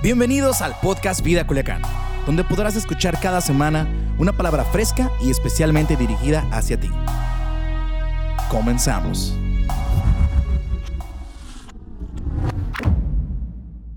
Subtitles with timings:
[0.00, 1.82] Bienvenidos al podcast Vida Culiacán,
[2.24, 3.84] donde podrás escuchar cada semana
[4.16, 6.88] una palabra fresca y especialmente dirigida hacia ti.
[8.48, 9.32] Comenzamos.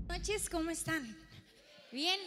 [0.08, 1.16] Buenas noches, ¿cómo están?
[1.92, 2.18] Bien,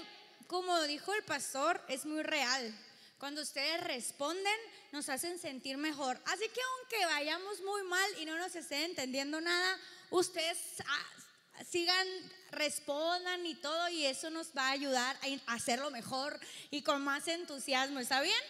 [0.47, 2.73] como dijo el pastor, es muy real.
[3.17, 4.59] Cuando ustedes responden,
[4.93, 6.17] nos hacen sentir mejor.
[6.27, 9.77] Así que aunque vayamos muy mal y no nos estén entendiendo nada,
[10.11, 12.07] ustedes ah, sigan,
[12.55, 16.39] respondan y todo, y eso nos va a ayudar a hacerlo mejor
[16.71, 17.99] y con más entusiasmo.
[17.99, 18.41] ¿Está bien?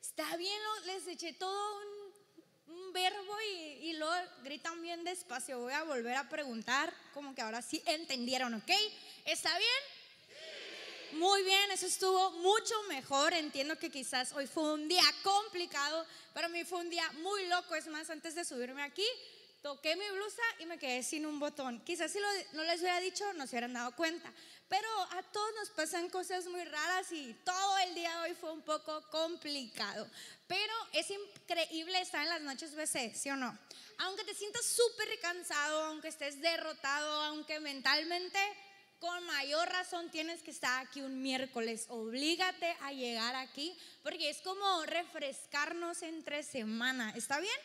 [0.00, 5.60] Está bien, les eché todo un, un verbo y, y luego gritan bien despacio.
[5.60, 8.70] Voy a volver a preguntar, como que ahora sí entendieron, ¿ok?
[9.24, 11.18] ¿Está bien?
[11.18, 13.32] Muy bien, eso estuvo mucho mejor.
[13.32, 17.74] Entiendo que quizás hoy fue un día complicado, para mí fue un día muy loco.
[17.74, 19.06] Es más, antes de subirme aquí,
[19.62, 21.80] toqué mi blusa y me quedé sin un botón.
[21.84, 24.32] Quizás si lo- no les hubiera dicho, no se hubieran dado cuenta.
[24.68, 28.52] Pero a todos nos pasan cosas muy raras y todo el día de hoy fue
[28.52, 30.08] un poco complicado.
[30.46, 33.56] Pero es increíble estar en las noches BC, ¿sí o no?
[33.98, 38.38] Aunque te sientas súper cansado, aunque estés derrotado, aunque mentalmente
[39.00, 41.86] con mayor razón tienes que estar aquí un miércoles.
[41.88, 47.12] Oblígate a llegar aquí porque es como refrescarnos entre semana.
[47.16, 47.56] ¿Está bien?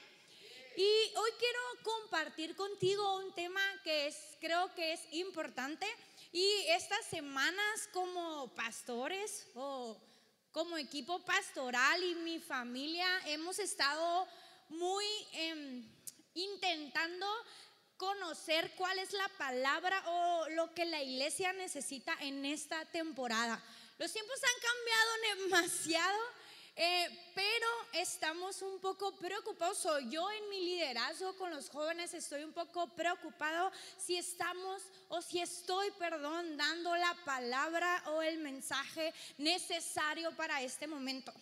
[0.78, 5.88] Y hoy quiero compartir contigo un tema que es, creo que es importante.
[6.34, 9.98] Y estas semanas como pastores o
[10.52, 14.28] como equipo pastoral y mi familia hemos estado
[14.68, 15.88] muy em,
[16.34, 17.26] intentando
[17.98, 23.64] conocer cuál es la palabra o lo que la iglesia necesita en esta temporada.
[23.98, 25.12] Los tiempos han cambiado
[25.46, 26.20] demasiado,
[26.76, 29.86] eh, pero estamos un poco preocupados.
[29.86, 35.22] O yo en mi liderazgo con los jóvenes estoy un poco preocupado si estamos o
[35.22, 41.34] si estoy, perdón, dando la palabra o el mensaje necesario para este momento.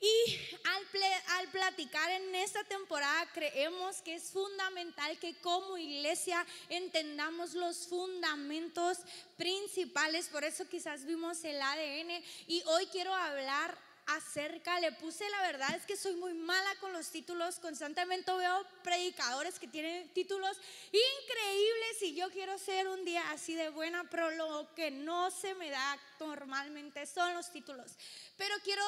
[0.00, 1.02] Y al,
[1.38, 8.98] al platicar en esta temporada creemos que es fundamental que como iglesia entendamos los fundamentos
[9.36, 10.28] principales.
[10.28, 15.74] Por eso quizás vimos el ADN y hoy quiero hablar acerca, le puse la verdad
[15.76, 22.02] es que soy muy mala con los títulos, constantemente veo predicadores que tienen títulos increíbles
[22.02, 25.70] y yo quiero ser un día así de buena, pero lo que no se me
[25.70, 27.96] da normalmente son los títulos.
[28.36, 28.82] Pero quiero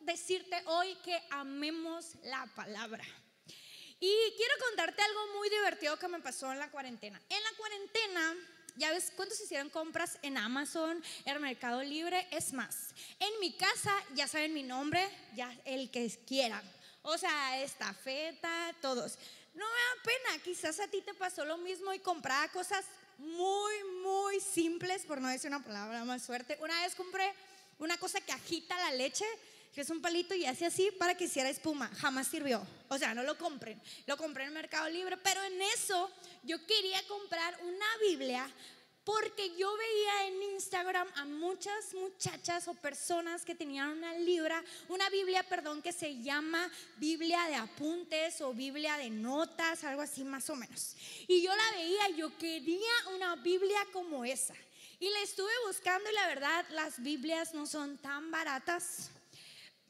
[0.00, 3.04] decirte hoy que amemos la palabra.
[3.98, 7.20] Y quiero contarte algo muy divertido que me pasó en la cuarentena.
[7.28, 8.36] En la cuarentena,
[8.76, 12.94] ya ves cuántos hicieron compras en Amazon, en Mercado Libre, es más.
[13.18, 16.62] En mi casa ya saben mi nombre, ya el que quieran.
[17.02, 19.18] O sea, estafeta, todos.
[19.54, 22.84] No me da pena, quizás a ti te pasó lo mismo y compraba cosas
[23.18, 23.72] muy,
[24.02, 26.58] muy simples, por no decir una palabra más fuerte.
[26.60, 27.32] Una vez compré
[27.78, 29.26] una cosa que agita la leche,
[29.72, 31.88] que es un palito y hace así para que hiciera espuma.
[31.96, 32.66] Jamás sirvió.
[32.88, 33.80] O sea, no lo compren.
[34.06, 36.10] Lo compré en Mercado Libre, pero en eso
[36.42, 38.50] yo quería comprar una Biblia
[39.04, 45.08] porque yo veía en Instagram a muchas muchachas o personas que tenían una libra, una
[45.10, 50.48] Biblia, perdón, que se llama Biblia de apuntes o Biblia de notas, algo así más
[50.50, 50.94] o menos.
[51.26, 54.54] Y yo la veía, yo quería una Biblia como esa.
[55.00, 59.10] Y la estuve buscando y la verdad, las Biblias no son tan baratas.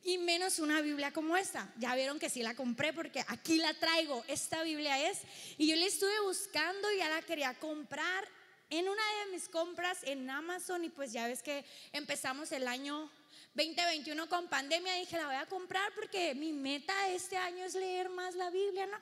[0.04, 1.72] Y menos una Biblia como esta.
[1.78, 4.24] Ya vieron que sí la compré porque aquí la traigo.
[4.26, 5.18] Esta Biblia es.
[5.58, 8.28] Y yo la estuve buscando y ya la quería comprar
[8.68, 10.84] en una de mis compras en Amazon.
[10.84, 13.10] Y pues ya ves que empezamos el año
[13.54, 14.94] 2021 con pandemia.
[14.94, 18.86] Dije, la voy a comprar porque mi meta este año es leer más la Biblia,
[18.86, 18.98] ¿no?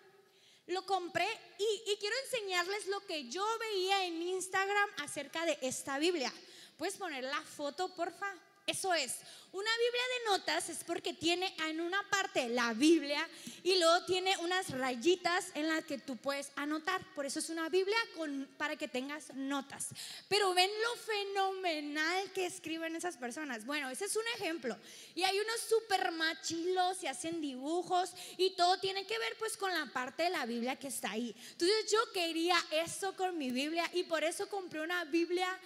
[0.66, 1.26] Lo compré
[1.58, 6.32] y, y quiero enseñarles lo que yo veía en Instagram acerca de esta Biblia.
[6.76, 8.32] Puedes poner la foto, porfa.
[8.70, 9.16] Eso es,
[9.50, 13.28] una Biblia de notas es porque tiene en una parte la Biblia
[13.64, 17.02] y luego tiene unas rayitas en las que tú puedes anotar.
[17.16, 19.88] Por eso es una Biblia con, para que tengas notas.
[20.28, 23.66] Pero ven lo fenomenal que escriben esas personas.
[23.66, 24.78] Bueno, ese es un ejemplo.
[25.16, 29.72] Y hay unos super machilos y hacen dibujos y todo tiene que ver pues con
[29.72, 31.34] la parte de la Biblia que está ahí.
[31.50, 35.58] Entonces yo quería eso con mi Biblia y por eso compré una Biblia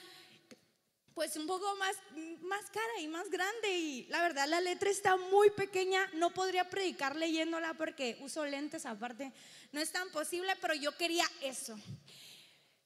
[1.15, 1.97] pues un poco más,
[2.43, 6.69] más cara y más grande y la verdad la letra está muy pequeña, no podría
[6.69, 9.33] predicar leyéndola porque uso lentes aparte,
[9.73, 11.79] no es tan posible, pero yo quería eso.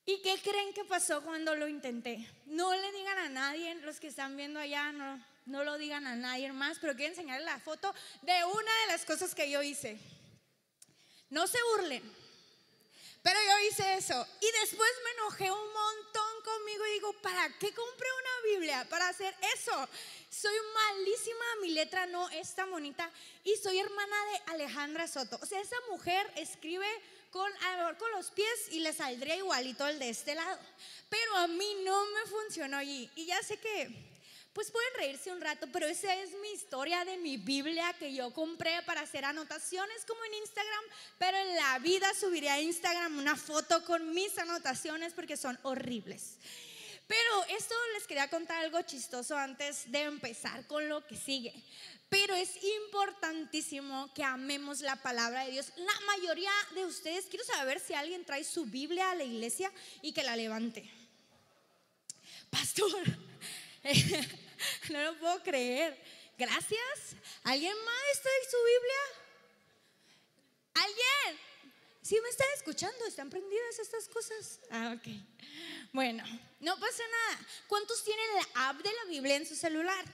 [0.04, 2.26] ¿Y qué creen que pasó cuando lo intenté?
[2.46, 6.16] No le digan a nadie, los que están viendo allá, no, no lo digan a
[6.16, 9.98] nadie más, pero quiero enseñarles la foto de una de las cosas que yo hice.
[11.28, 12.02] No se burlen,
[13.28, 14.26] Pero yo hice eso.
[14.40, 18.86] Y después me enojé un montón conmigo y digo, ¿para qué compré una Biblia?
[18.88, 19.86] Para hacer eso.
[20.30, 23.10] Soy malísima, mi letra no es tan bonita.
[23.44, 25.38] Y soy hermana de Alejandra Soto.
[25.42, 26.86] O sea, esa mujer escribe
[27.30, 27.52] con,
[27.98, 30.58] con los pies y le saldría igualito el de este lado.
[31.10, 34.07] Pero a mí no me funcionó y, y ya sé que
[34.58, 38.34] pues pueden reírse un rato, pero esa es mi historia de mi Biblia que yo
[38.34, 40.84] compré para hacer anotaciones como en Instagram,
[41.16, 46.38] pero en la vida subiré a Instagram una foto con mis anotaciones porque son horribles.
[47.06, 51.54] Pero esto les quería contar algo chistoso antes de empezar con lo que sigue.
[52.08, 52.50] Pero es
[52.82, 55.72] importantísimo que amemos la palabra de Dios.
[55.76, 59.70] La mayoría de ustedes, quiero saber si alguien trae su Biblia a la iglesia
[60.02, 60.90] y que la levante.
[62.50, 63.04] Pastor,
[64.90, 65.98] no lo puedo creer.
[66.36, 67.16] Gracias.
[67.42, 69.28] ¿Alguien más trae su Biblia?
[70.74, 71.40] ¿Alguien?
[72.02, 74.60] Si me están escuchando, ¿están prendidas estas cosas?
[74.70, 75.08] Ah, ok.
[75.92, 76.24] Bueno,
[76.60, 77.46] no pasa nada.
[77.66, 80.04] ¿Cuántos tienen la app de la Biblia en su celular?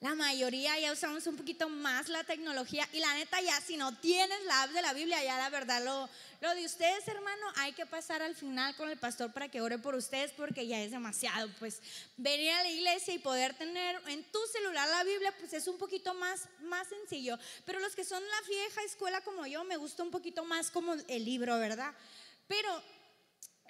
[0.00, 3.96] La mayoría ya usamos un poquito más la tecnología y la neta ya si no
[3.96, 6.06] tienes la app de la Biblia, ya la verdad lo,
[6.42, 9.78] lo de ustedes hermano, hay que pasar al final con el pastor para que ore
[9.78, 11.50] por ustedes porque ya es demasiado.
[11.58, 11.80] Pues
[12.18, 15.78] venir a la iglesia y poder tener en tu celular la Biblia pues es un
[15.78, 17.38] poquito más, más sencillo.
[17.64, 20.92] Pero los que son la vieja escuela como yo, me gusta un poquito más como
[20.92, 21.94] el libro, ¿verdad?
[22.46, 22.68] Pero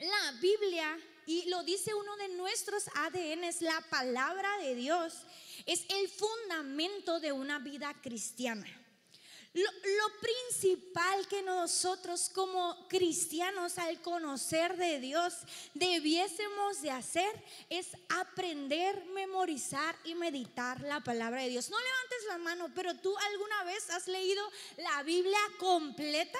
[0.01, 5.15] la Biblia, y lo dice uno de nuestros ADNs, la palabra de Dios
[5.65, 8.67] es el fundamento de una vida cristiana.
[9.57, 9.65] Lo,
[10.21, 15.33] principal que nosotros como cristianos al conocer de Dios
[15.73, 21.71] debiésemos de hacer es aprender, memorizar y meditar la palabra de Dios.
[21.71, 24.43] No levantes la mano, pero tú alguna vez has leído
[24.77, 26.39] la Biblia completa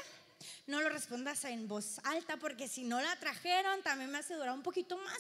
[0.67, 4.55] no lo respondas en voz alta porque si no la trajeron también me hace durar
[4.55, 5.19] un poquito más.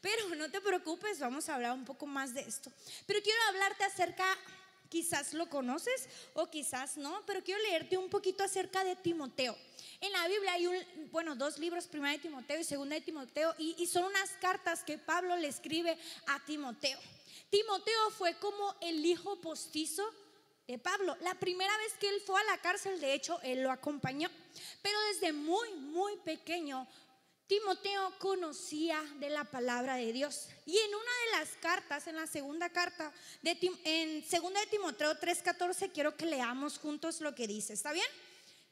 [0.00, 2.72] Pero no te preocupes, vamos a hablar un poco más de esto.
[3.06, 4.24] Pero quiero hablarte acerca,
[4.88, 9.56] quizás lo conoces o quizás no, pero quiero leerte un poquito acerca de Timoteo.
[10.00, 10.76] En la Biblia hay un,
[11.10, 14.84] bueno, dos libros, primera de Timoteo y segunda de Timoteo, y, y son unas cartas
[14.84, 15.96] que Pablo le escribe
[16.26, 16.98] a Timoteo.
[17.50, 20.04] Timoteo fue como el hijo postizo
[20.66, 21.16] de Pablo.
[21.20, 24.30] La primera vez que él fue a la cárcel, de hecho, él lo acompañó.
[24.82, 26.86] Pero desde muy, muy pequeño,
[27.46, 30.48] Timoteo conocía de la palabra de Dios.
[30.64, 35.14] Y en una de las cartas, en la segunda carta, de, en segunda de Timoteo
[35.14, 37.72] 3:14, quiero que leamos juntos lo que dice.
[37.72, 38.06] ¿Está bien?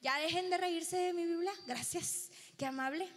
[0.00, 1.52] Ya dejen de reírse de mi Biblia.
[1.66, 2.30] Gracias.
[2.58, 3.08] Qué amable.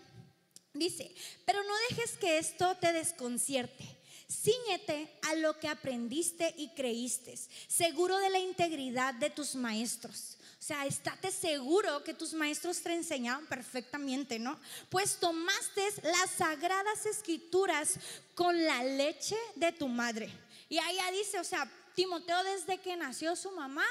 [0.74, 1.12] Dice,
[1.46, 3.97] pero no dejes que esto te desconcierte
[4.30, 7.38] Cíñete a lo que aprendiste y creíste,
[7.68, 10.38] seguro de la integridad de tus maestros.
[10.60, 14.60] O sea, estate seguro que tus maestros te enseñaron perfectamente, ¿no?
[14.90, 18.00] Pues tomaste las sagradas escrituras
[18.36, 20.30] con la leche de tu madre.
[20.68, 23.86] Y ahí ya dice, o sea, Timoteo desde que nació su mamá,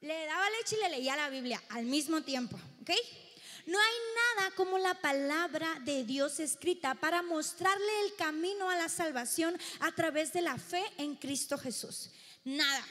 [0.00, 2.90] le daba leche y le leía la Biblia al mismo tiempo, ¿ok?
[3.68, 3.96] No hay
[4.38, 9.92] nada como la palabra de Dios escrita para mostrarle el camino a la salvación a
[9.92, 12.08] través de la fe en Cristo Jesús.
[12.46, 12.82] Nada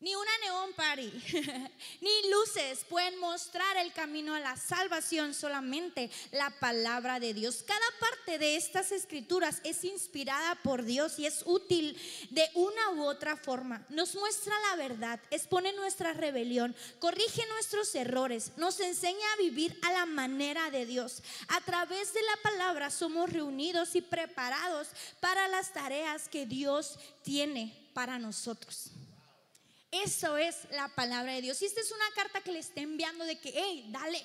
[0.00, 1.10] ni una neón party,
[2.00, 7.62] ni luces pueden mostrar el camino a la salvación, solamente la palabra de Dios.
[7.66, 13.04] Cada parte de estas escrituras es inspirada por Dios y es útil de una u
[13.04, 13.84] otra forma.
[13.90, 19.92] Nos muestra la verdad, expone nuestra rebelión, corrige nuestros errores, nos enseña a vivir a
[19.92, 21.22] la manera de Dios.
[21.48, 24.88] A través de la palabra somos reunidos y preparados
[25.20, 28.92] para las tareas que Dios tiene para nosotros.
[29.90, 31.60] Eso es la palabra de Dios.
[31.62, 34.22] Y esta es una carta que le está enviando de que, hey, dale,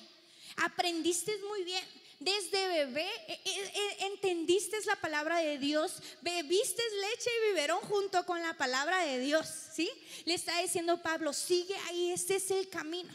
[0.56, 1.84] aprendiste muy bien.
[2.18, 8.24] Desde bebé e, e, e, entendiste la palabra de Dios, bebiste leche y biberón junto
[8.24, 9.90] con la palabra de Dios, ¿sí?
[10.24, 13.12] Le está diciendo Pablo, sigue ahí, este es el camino.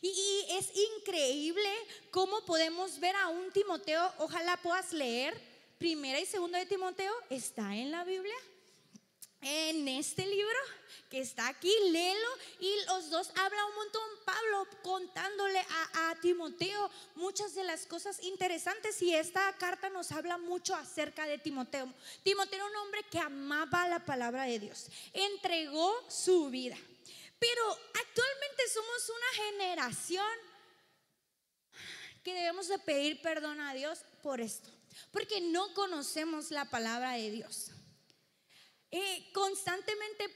[0.00, 1.68] Y, y es increíble
[2.10, 5.38] cómo podemos ver a un Timoteo, ojalá puedas leer,
[5.76, 8.36] primera y segunda de Timoteo, está en la Biblia,
[9.42, 10.58] en este libro
[11.08, 12.28] que está aquí, léelo.
[12.60, 15.60] Y los dos hablan un montón, Pablo contándole
[15.94, 19.00] a, Timoteo muchas de las cosas interesantes.
[19.02, 21.92] Y esta carta nos habla mucho acerca de Timoteo.
[22.22, 26.76] Timoteo era un hombre que amaba la palabra de Dios, entregó su vida.
[27.38, 30.26] Pero actualmente somos una generación
[32.24, 34.70] que debemos de pedir perdón a Dios por esto,
[35.12, 37.70] porque no conocemos la palabra de Dios.
[39.32, 40.28] Constantemente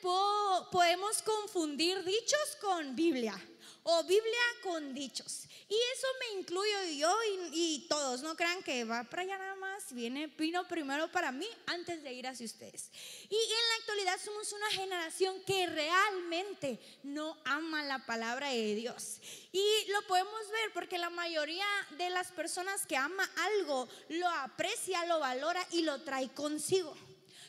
[0.71, 3.41] podemos confundir dichos con Biblia
[3.85, 5.47] o Biblia con dichos.
[5.69, 7.17] Y eso me incluyo yo
[7.53, 11.49] y, todos, no crean que va para allá nada más, viene, vino primero para mí
[11.67, 12.91] antes de ir hacia ustedes.
[13.31, 19.19] Y en la actualidad somos una generación que realmente no ama la palabra de Dios.
[19.51, 21.67] Y lo podemos ver porque la mayoría
[21.97, 26.95] de las personas que ama algo lo aprecia, lo valora y lo trae consigo.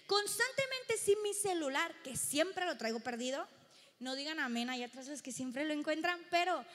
[0.08, 3.48] Constantemente sin mi celular, que siempre lo traigo perdido,
[4.00, 6.66] no digan amén, hay otras veces que siempre lo encuentran, pero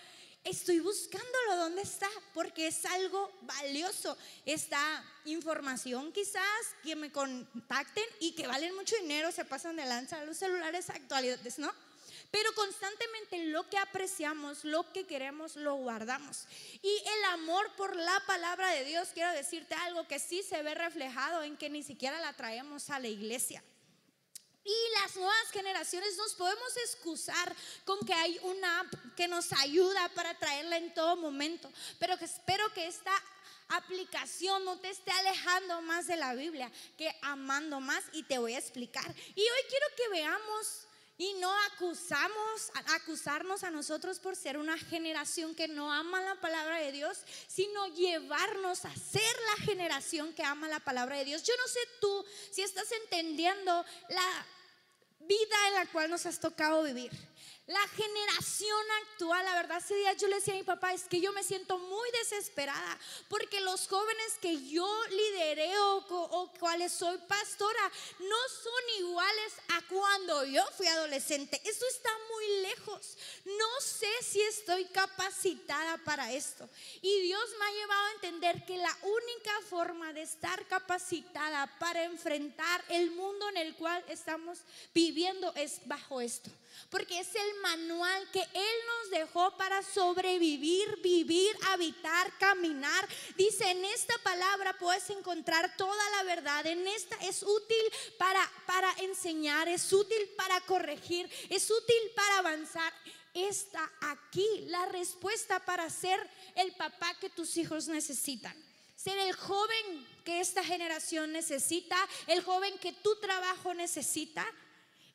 [0.44, 4.16] estoy buscándolo dónde está, porque es algo valioso.
[4.46, 6.42] Esta información quizás
[6.82, 11.58] que me contacten y que valen mucho dinero, se pasan de lanza los celulares actuales,
[11.58, 11.72] ¿no?
[12.30, 16.44] Pero constantemente lo que apreciamos, lo que queremos, lo guardamos.
[16.82, 20.74] Y el amor por la palabra de Dios, quiero decirte algo que sí se ve
[20.74, 23.62] reflejado en que ni siquiera la traemos a la iglesia.
[24.62, 27.56] Y las nuevas generaciones nos podemos excusar
[27.86, 31.72] con que hay una app que nos ayuda para traerla en todo momento.
[31.98, 33.12] Pero que espero que esta
[33.68, 38.52] aplicación no te esté alejando más de la Biblia que amando más y te voy
[38.54, 39.14] a explicar.
[39.34, 40.87] Y hoy quiero que veamos
[41.18, 46.78] y no acusamos, acusarnos a nosotros por ser una generación que no ama la palabra
[46.78, 51.42] de Dios, sino llevarnos a ser la generación que ama la palabra de Dios.
[51.42, 54.46] Yo no sé tú si estás entendiendo la
[55.20, 57.10] vida en la cual nos has tocado vivir.
[57.68, 61.20] La generación actual, la verdad, ese día yo le decía a mi papá, es que
[61.20, 62.98] yo me siento muy desesperada
[63.28, 69.82] porque los jóvenes que yo lideré o, o cuales soy pastora no son iguales a
[69.86, 71.60] cuando yo fui adolescente.
[71.62, 73.18] Esto está muy lejos.
[73.44, 76.66] No sé si estoy capacitada para esto.
[77.02, 82.04] Y Dios me ha llevado a entender que la única forma de estar capacitada para
[82.04, 84.60] enfrentar el mundo en el cual estamos
[84.94, 86.50] viviendo es bajo esto
[86.90, 93.08] porque es el manual que Él nos dejó para sobrevivir, vivir, habitar, caminar.
[93.36, 96.66] Dice, en esta palabra puedes encontrar toda la verdad.
[96.66, 97.84] En esta es útil
[98.18, 102.92] para, para enseñar, es útil para corregir, es útil para avanzar.
[103.34, 106.18] Está aquí la respuesta para ser
[106.54, 108.56] el papá que tus hijos necesitan
[108.98, 111.96] ser el joven que esta generación necesita,
[112.26, 114.44] el joven que tu trabajo necesita,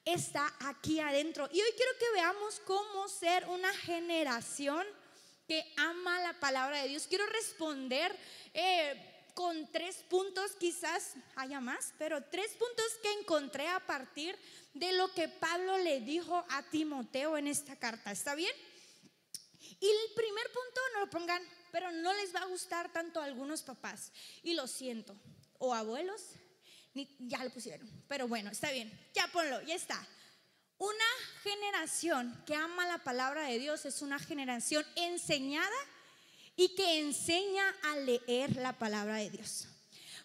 [0.06, 1.50] está aquí adentro.
[1.52, 4.86] Y hoy quiero que veamos cómo ser una generación
[5.48, 7.08] que ama la palabra de Dios.
[7.08, 8.16] Quiero responder
[8.54, 14.38] eh, con tres puntos, quizás haya más, pero tres puntos que encontré a partir
[14.74, 18.12] de lo que Pablo le dijo a Timoteo en esta carta.
[18.12, 18.54] ¿Está bien?
[19.80, 23.26] Y el primer punto, no lo pongan, pero no les va a gustar tanto a
[23.26, 24.12] algunos papás.
[24.44, 25.16] Y lo siento.
[25.58, 26.22] O abuelos,
[27.20, 30.08] ya lo pusieron, pero bueno, está bien, ya ponlo, ya está.
[30.78, 31.06] Una
[31.44, 35.70] generación que ama la palabra de Dios es una generación enseñada
[36.56, 39.68] y que enseña a leer la palabra de Dios.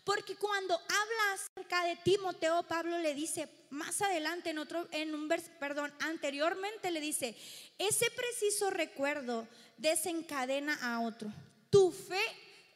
[0.05, 5.29] Porque cuando habla acerca de Timoteo, Pablo le dice más adelante en otro, en un
[5.29, 7.37] vers, perdón, anteriormente le dice,
[7.77, 9.47] ese preciso recuerdo
[9.77, 11.31] desencadena a otro.
[11.71, 12.23] Tu fe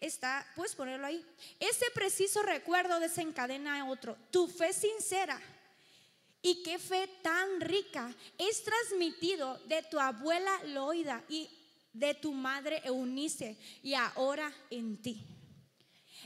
[0.03, 1.25] está, puedes ponerlo ahí.
[1.59, 4.17] Ese preciso recuerdo desencadena otro.
[4.31, 5.41] Tu fe sincera
[6.43, 11.49] y qué fe tan rica es transmitido de tu abuela Loida y
[11.93, 15.25] de tu madre Eunice y ahora en ti.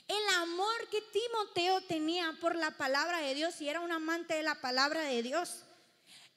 [0.09, 4.43] El amor que Timoteo tenía por la palabra de Dios y era un amante de
[4.43, 5.66] la palabra de Dios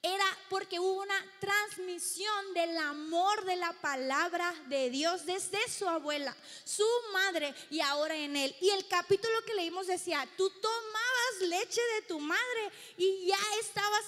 [0.02, 6.34] era porque hubo una transmisión del amor de la palabra de Dios desde su abuela,
[6.64, 8.54] su madre y ahora en él.
[8.62, 14.00] Y el capítulo que leímos decía, tú tomabas leche de tu madre y ya estabas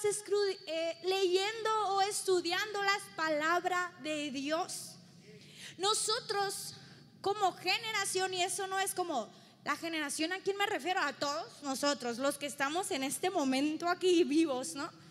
[0.66, 4.92] eh, leyendo o estudiando las palabras de Dios.
[5.76, 6.74] Nosotros
[7.20, 9.30] como generación, y eso no es como
[9.64, 13.88] la generación a quien me refiero, a todos nosotros, los que estamos en este momento
[13.88, 15.01] aquí vivos, ¿no?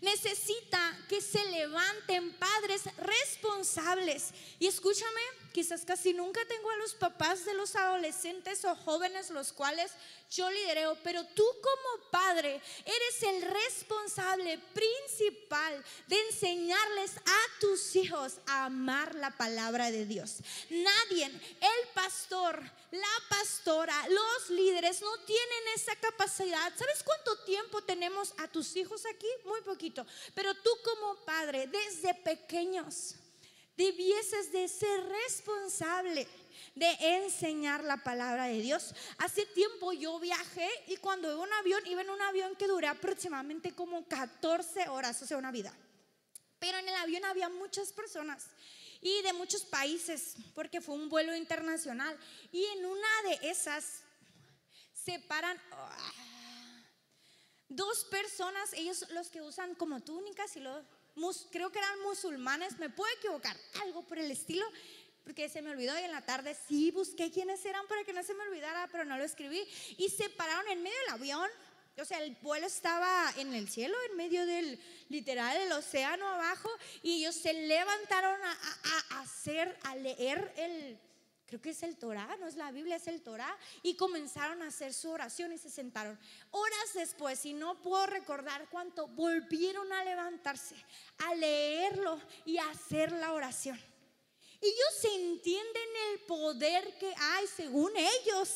[0.00, 0.78] Necesita
[1.08, 4.32] que se levanten padres responsables.
[4.58, 5.20] Y escúchame,
[5.52, 9.92] quizás casi nunca tengo a los papás de los adolescentes o jóvenes los cuales
[10.30, 18.38] yo lidereo, pero tú como padre eres el responsable principal de enseñarles a tus hijos
[18.46, 20.36] a amar la palabra de Dios.
[20.68, 26.72] Nadie, el pastor, la pastora, los líderes no tienen esa capacidad.
[26.76, 29.28] ¿Sabes cuánto tiempo tenemos a tus hijos aquí?
[29.44, 30.06] Muy poquito.
[30.34, 33.14] Pero tú como padre, desde pequeños,
[33.78, 36.26] debieses de ser responsable
[36.74, 38.92] de enseñar la palabra de Dios.
[39.18, 42.88] Hace tiempo yo viajé y cuando iba un avión, iba en un avión que duré
[42.88, 45.72] aproximadamente como 14 horas, o sea, una vida.
[46.58, 48.46] Pero en el avión había muchas personas
[49.00, 52.18] y de muchos países, porque fue un vuelo internacional.
[52.50, 54.02] Y en una de esas
[54.92, 56.12] se paran ah,
[57.68, 60.84] dos personas, ellos los que usan como túnicas y los,
[61.50, 64.66] creo que eran musulmanes, me puedo equivocar, algo por el estilo,
[65.24, 68.22] porque se me olvidó y en la tarde sí busqué quiénes eran para que no
[68.22, 69.62] se me olvidara, pero no lo escribí.
[69.98, 71.50] Y se pararon en medio del avión.
[72.00, 76.70] O sea, el vuelo estaba en el cielo, en medio del literal, el océano abajo,
[77.02, 80.98] y ellos se levantaron a, hacer, a leer el,
[81.48, 84.68] creo que es el Torah, no es la Biblia, es el Torah, y comenzaron a
[84.68, 86.18] hacer su oración y se sentaron.
[86.50, 90.76] Horas después, y no puedo recordar cuánto, volvieron a levantarse,
[91.18, 93.80] a leerlo y a hacer la oración.
[94.60, 98.50] Ellos entienden el poder que hay, según ellos,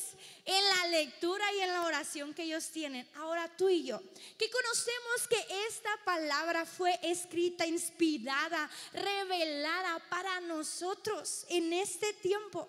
[0.45, 3.09] en la lectura y en la oración que ellos tienen.
[3.15, 4.01] Ahora tú y yo,
[4.37, 12.69] que conocemos que esta palabra fue escrita, inspirada, revelada para nosotros en este tiempo.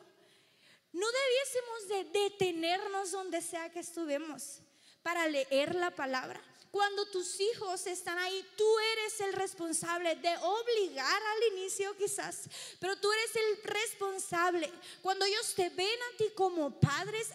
[0.93, 4.59] No debiésemos de detenernos donde sea que estuvimos
[5.01, 6.41] para leer la palabra.
[6.73, 12.95] Cuando tus hijos están ahí, tú eres el responsable de obligar al inicio quizás, pero
[12.95, 14.71] tú eres el responsable.
[15.03, 17.29] Cuando ellos te ven a ti como padres,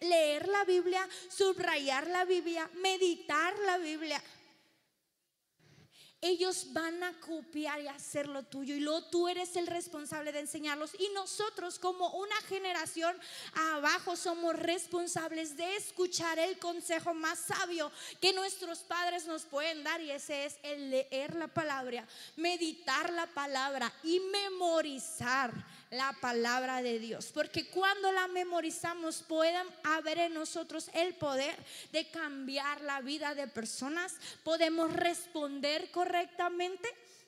[0.00, 4.22] leer la Biblia, subrayar la Biblia, meditar la Biblia
[6.28, 10.40] ellos van a copiar y hacer lo tuyo y luego tú eres el responsable de
[10.40, 13.16] enseñarlos y nosotros como una generación
[13.72, 17.90] abajo somos responsables de escuchar el consejo más sabio
[18.20, 22.06] que nuestros padres nos pueden dar y ese es el leer la palabra,
[22.36, 25.52] meditar la palabra y memorizar
[25.90, 27.30] la palabra de Dios.
[27.32, 31.56] Porque cuando la memorizamos pueden haber en nosotros el poder
[31.92, 34.16] de cambiar la vida de personas.
[34.42, 36.15] Podemos responder correctamente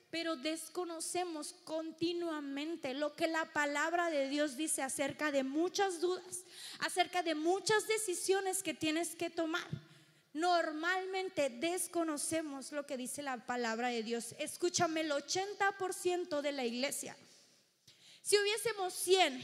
[0.09, 6.43] pero desconocemos continuamente lo que la palabra de Dios dice acerca de muchas dudas,
[6.79, 9.67] acerca de muchas decisiones que tienes que tomar.
[10.33, 14.35] Normalmente desconocemos lo que dice la palabra de Dios.
[14.39, 17.15] Escúchame, el 80% de la iglesia
[18.29, 19.41] si hubiésemos 100,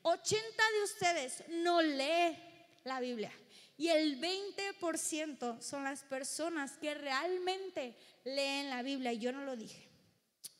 [0.00, 0.40] 80
[0.72, 2.38] de ustedes no lee
[2.82, 3.30] la Biblia.
[3.76, 9.12] Y el 20% son las personas que realmente leen la Biblia.
[9.12, 9.88] Y yo no lo dije.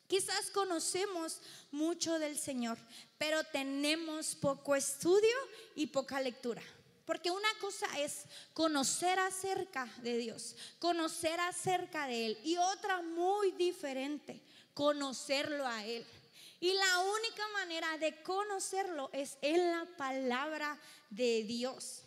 [0.07, 2.77] Quizás conocemos mucho del Señor,
[3.17, 5.35] pero tenemos poco estudio
[5.75, 6.61] y poca lectura.
[7.05, 12.37] Porque una cosa es conocer acerca de Dios, conocer acerca de Él.
[12.43, 14.41] Y otra muy diferente,
[14.73, 16.05] conocerlo a Él.
[16.59, 22.03] Y la única manera de conocerlo es en la palabra de Dios.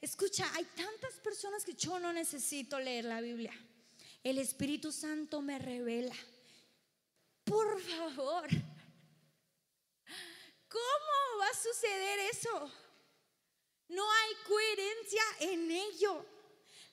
[0.00, 3.52] Escucha, hay tantas personas que yo no necesito leer la Biblia.
[4.26, 6.16] El Espíritu Santo me revela.
[7.44, 8.48] Por favor,
[10.68, 12.72] ¿cómo va a suceder eso?
[13.86, 16.26] No hay coherencia en ello.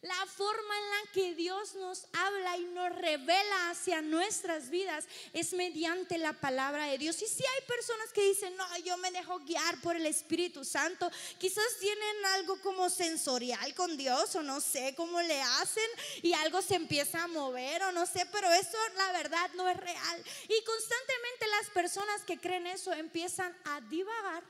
[0.04, 5.54] La forma en la que Dios nos habla y nos revela hacia nuestras vidas es
[5.54, 7.22] mediante la palabra de Dios.
[7.22, 11.10] Y si hay personas que dicen, no, yo me dejo guiar por el Espíritu Santo,
[11.38, 15.90] quizás tienen algo como sensorial con Dios o no sé cómo le hacen
[16.22, 19.78] y algo se empieza a mover o no sé, pero eso la verdad no es
[19.78, 20.24] real.
[20.50, 24.44] Y constantemente las personas que creen eso empiezan a divagar,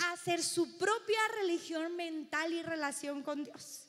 [0.00, 3.86] a hacer su propia religión mental y relación con Dios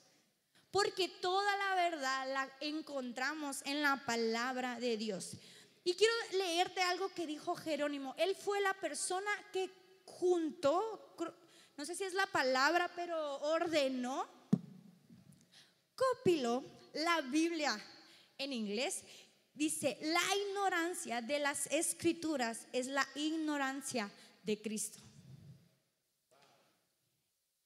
[0.73, 5.37] porque toda la verdad la encontramos en la palabra de Dios.
[5.83, 8.15] Y quiero leerte algo que dijo Jerónimo.
[8.17, 9.69] Él fue la persona que
[10.03, 11.15] juntó,
[11.77, 14.27] no sé si es la palabra, pero ordenó,
[15.95, 17.79] copiló la Biblia
[18.39, 19.03] en inglés.
[19.53, 25.02] Dice, la ignorancia de las escrituras es la ignorancia de Cristo.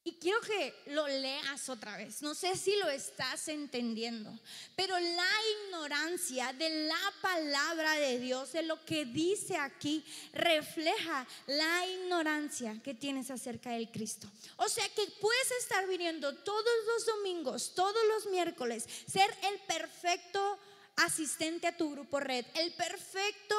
[0.08, 2.22] Y quiero que lo leas otra vez.
[2.22, 4.34] No sé si lo estás entendiendo.
[4.74, 5.30] Pero la
[5.66, 12.94] ignorancia de la palabra de Dios, de lo que dice aquí, refleja la ignorancia que
[12.94, 14.32] tienes acerca del Cristo.
[14.56, 20.58] O sea que puedes estar viniendo todos los domingos, todos los miércoles, ser el perfecto
[20.96, 23.56] asistente a tu grupo red, el perfecto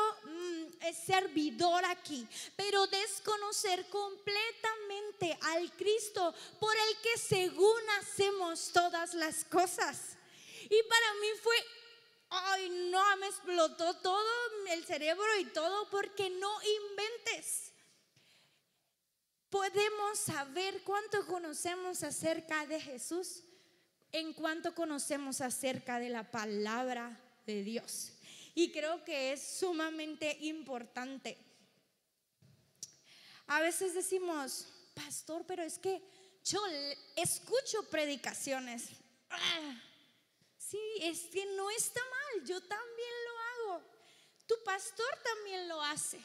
[0.81, 9.45] mm, servidor aquí, pero desconocer completamente al Cristo por el que según hacemos todas las
[9.45, 10.17] cosas.
[10.65, 11.57] Y para mí fue,
[12.31, 14.29] ay no, me explotó todo
[14.71, 17.73] el cerebro y todo porque no inventes.
[19.51, 23.45] Podemos saber cuánto conocemos acerca de Jesús
[24.13, 28.13] en cuanto conocemos acerca de la palabra de Dios.
[28.59, 31.39] Y creo que es sumamente importante.
[33.47, 36.03] A veces decimos, pastor, pero es que
[36.45, 36.61] yo
[37.15, 38.89] escucho predicaciones.
[39.31, 39.81] Ah,
[40.57, 43.85] sí, es que no está mal, yo también lo hago.
[44.49, 46.21] Tu pastor también lo hace.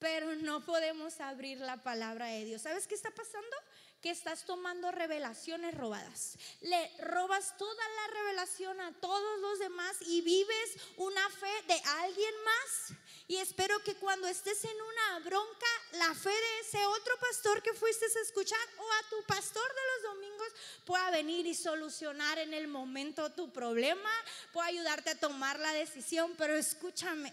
[0.00, 2.62] Pero no podemos abrir la palabra de Dios.
[2.62, 3.56] ¿Sabes qué está pasando?
[4.00, 6.38] Que estás tomando revelaciones robadas.
[6.60, 12.34] Le robas toda la revelación a todos los demás y vives una fe de alguien
[12.44, 12.98] más.
[13.28, 17.74] Y espero que cuando estés en una bronca, la fe de ese otro pastor que
[17.74, 20.48] fuiste a escuchar o a tu pastor de los domingos
[20.84, 24.10] pueda venir y solucionar en el momento tu problema,
[24.52, 26.34] pueda ayudarte a tomar la decisión.
[26.36, 27.32] Pero escúchame,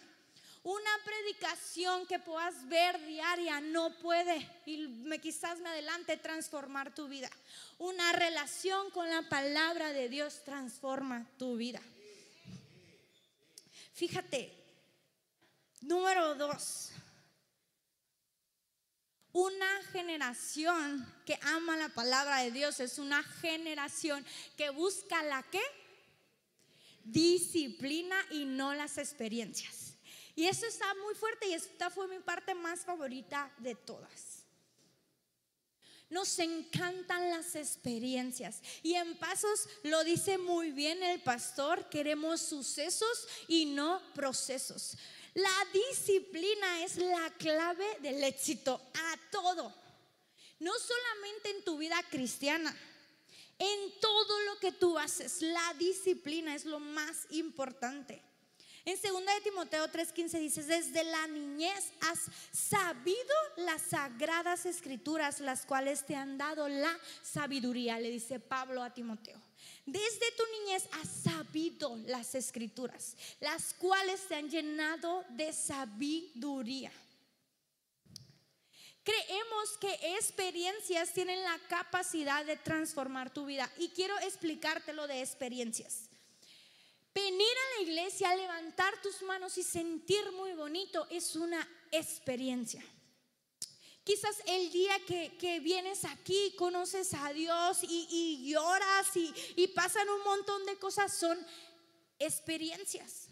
[0.67, 7.07] una predicación que puedas ver diaria no puede, y me, quizás me adelante, transformar tu
[7.07, 7.29] vida.
[7.77, 11.81] Una relación con la palabra de Dios transforma tu vida.
[13.93, 14.53] Fíjate,
[15.79, 16.89] número dos,
[19.31, 24.25] una generación que ama la palabra de Dios es una generación
[24.57, 25.61] que busca la que
[27.05, 29.86] disciplina y no las experiencias.
[30.37, 34.43] Y eso está muy fuerte y esta fue mi parte más favorita de todas.
[36.11, 38.61] Nos encantan las experiencias.
[38.83, 44.95] Y en pasos lo dice muy bien el pastor, queremos sucesos y no procesos.
[45.33, 49.73] La disciplina es la clave del éxito a todo.
[50.59, 52.77] No solamente en tu vida cristiana,
[53.57, 58.21] en todo lo que tú haces, la disciplina es lo más importante.
[58.87, 62.21] En 2 de Timoteo 3:15 dice, desde la niñez has
[62.53, 68.93] sabido las sagradas escrituras, las cuales te han dado la sabiduría, le dice Pablo a
[68.93, 69.41] Timoteo.
[69.85, 76.93] Desde tu niñez has sabido las escrituras, las cuales te han llenado de sabiduría.
[79.03, 85.19] Creemos que experiencias tienen la capacidad de transformar tu vida y quiero explicarte lo de
[85.21, 86.06] experiencias.
[87.17, 92.85] Venir a la iglesia, levantar tus manos y sentir muy bonito es una experiencia.
[94.03, 100.23] Quizás el día que, vienes aquí, conoces a Dios y, lloras y, y pasan un
[100.25, 101.43] montón de cosas, son
[102.19, 103.29] experiencias.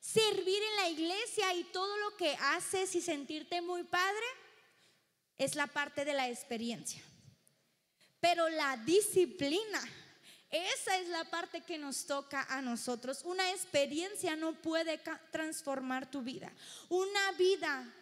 [0.00, 4.26] Servir en la iglesia y todo lo que haces y sentirte muy padre
[5.36, 7.02] es la parte de la experiencia.
[8.18, 9.82] Pero la disciplina
[10.54, 13.22] esa es la parte que nos toca a nosotros.
[13.24, 15.00] Una experiencia no puede
[15.32, 16.52] transformar tu vida.
[16.88, 17.92] Una vida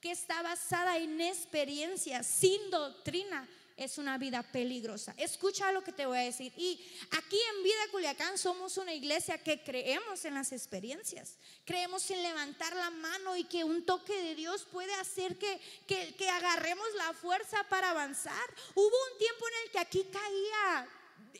[0.00, 5.14] que está basada en experiencias, sin doctrina, es una vida peligrosa.
[5.16, 6.52] Escucha lo que te voy a decir.
[6.56, 11.36] Y aquí en Vida Culiacán somos una iglesia que creemos en las experiencias.
[11.64, 16.14] Creemos en levantar la mano y que un toque de Dios puede hacer que, que,
[16.16, 18.54] que agarremos la fuerza para avanzar.
[18.74, 20.88] Hubo un tiempo en el que aquí caía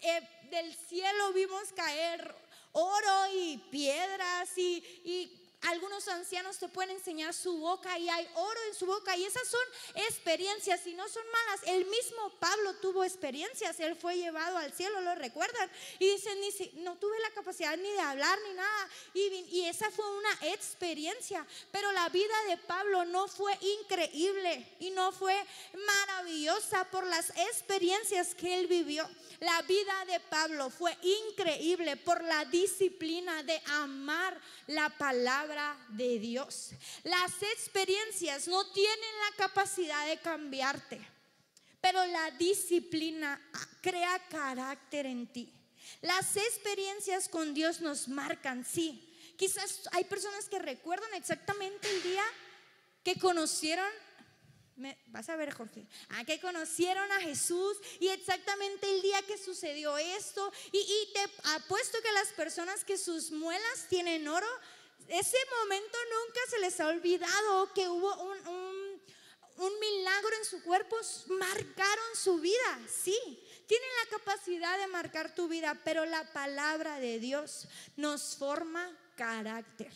[0.00, 2.34] eh, del cielo vimos caer
[2.72, 8.60] oro y piedras y, y algunos ancianos te pueden enseñar su boca y hay oro
[8.68, 9.60] en su boca y esas son
[10.06, 11.60] experiencias y no son malas.
[11.66, 15.68] El mismo Pablo tuvo experiencias, él fue llevado al cielo, lo recuerdan.
[15.98, 18.88] Y dicen, ni no tuve la capacidad ni de hablar ni nada.
[19.14, 21.44] Y, y esa fue una experiencia.
[21.72, 25.34] Pero la vida de Pablo no fue increíble y no fue
[25.74, 29.08] maravillosa por las experiencias que él vivió.
[29.40, 35.47] La vida de Pablo fue increíble por la disciplina de amar la palabra
[35.88, 36.70] de Dios.
[37.04, 41.00] Las experiencias no tienen la capacidad de cambiarte,
[41.80, 43.40] pero la disciplina
[43.80, 45.52] crea carácter en ti.
[46.02, 49.04] Las experiencias con Dios nos marcan, sí.
[49.36, 52.24] Quizás hay personas que recuerdan exactamente el día
[53.02, 53.88] que conocieron
[55.08, 59.98] vas a ver, Jorge, a que conocieron a Jesús y exactamente el día que sucedió
[59.98, 60.52] esto.
[60.72, 61.20] Y, te
[61.56, 64.46] apuesto que las personas que sus muelas tienen oro,
[65.08, 69.02] ese momento nunca se les ha olvidado que hubo un,
[69.58, 70.96] un milagro en su cuerpo,
[71.28, 73.18] marcaron su vida, sí.
[73.66, 77.66] Tienen la capacidad de marcar tu vida, pero la palabra de Dios
[77.96, 79.92] nos forma carácter.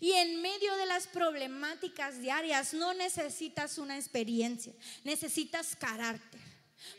[0.00, 4.72] Y en medio de las problemáticas diarias no necesitas una experiencia,
[5.04, 6.45] necesitas carácter.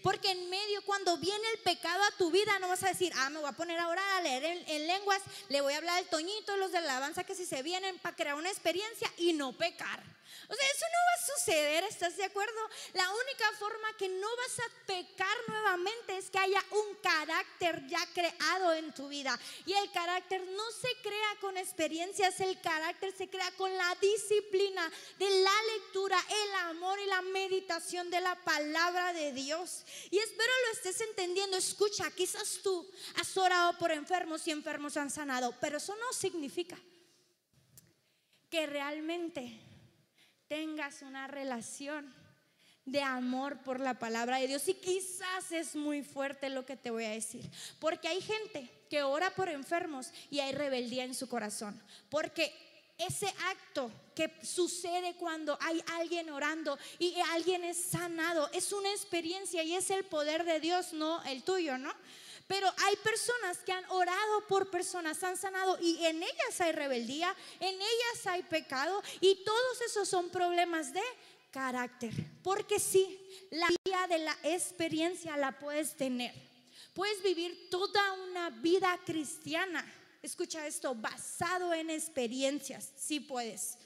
[0.01, 3.29] Porque en medio, cuando viene el pecado a tu vida, no vas a decir, ah,
[3.29, 6.55] me voy a poner ahora a leer en, lenguas, le voy a hablar al Toñito,
[6.57, 10.01] los de la alabanza que si se vienen para crear una experiencia y no pecar.
[10.49, 12.59] O sea, eso no va a suceder, ¿estás de acuerdo?
[12.93, 18.05] La única forma que no vas a pecar nuevamente es que haya un carácter ya
[18.13, 19.37] creado en tu vida.
[19.65, 24.89] Y el carácter no se crea con experiencias, el carácter se crea con la disciplina
[25.19, 29.83] de la lectura, el amor y la meditación de la palabra de Dios.
[30.11, 31.57] Y espero lo estés entendiendo.
[31.57, 36.77] Escucha, quizás tú has orado por enfermos y enfermos han sanado, pero eso no significa
[38.49, 39.59] que realmente
[40.47, 42.13] tengas una relación
[42.85, 44.67] de amor por la palabra de Dios.
[44.67, 47.49] Y quizás es muy fuerte lo que te voy a decir.
[47.79, 51.79] Porque hay gente que ora por enfermos y hay rebeldía en su corazón.
[52.09, 52.53] Porque
[52.97, 59.63] ese acto que sucede cuando hay alguien orando y alguien es sanado es una experiencia
[59.63, 61.93] y es el poder de Dios, no el tuyo, ¿no?
[62.47, 67.35] Pero hay personas que han orado por personas, han sanado y en ellas hay rebeldía,
[67.59, 71.01] en ellas hay pecado y todos esos son problemas de
[71.51, 72.13] carácter.
[72.43, 73.19] Porque sí,
[73.51, 76.33] la vida de la experiencia la puedes tener.
[76.93, 79.85] Puedes vivir toda una vida cristiana.
[80.21, 83.77] Escucha esto, basado en experiencias, sí puedes.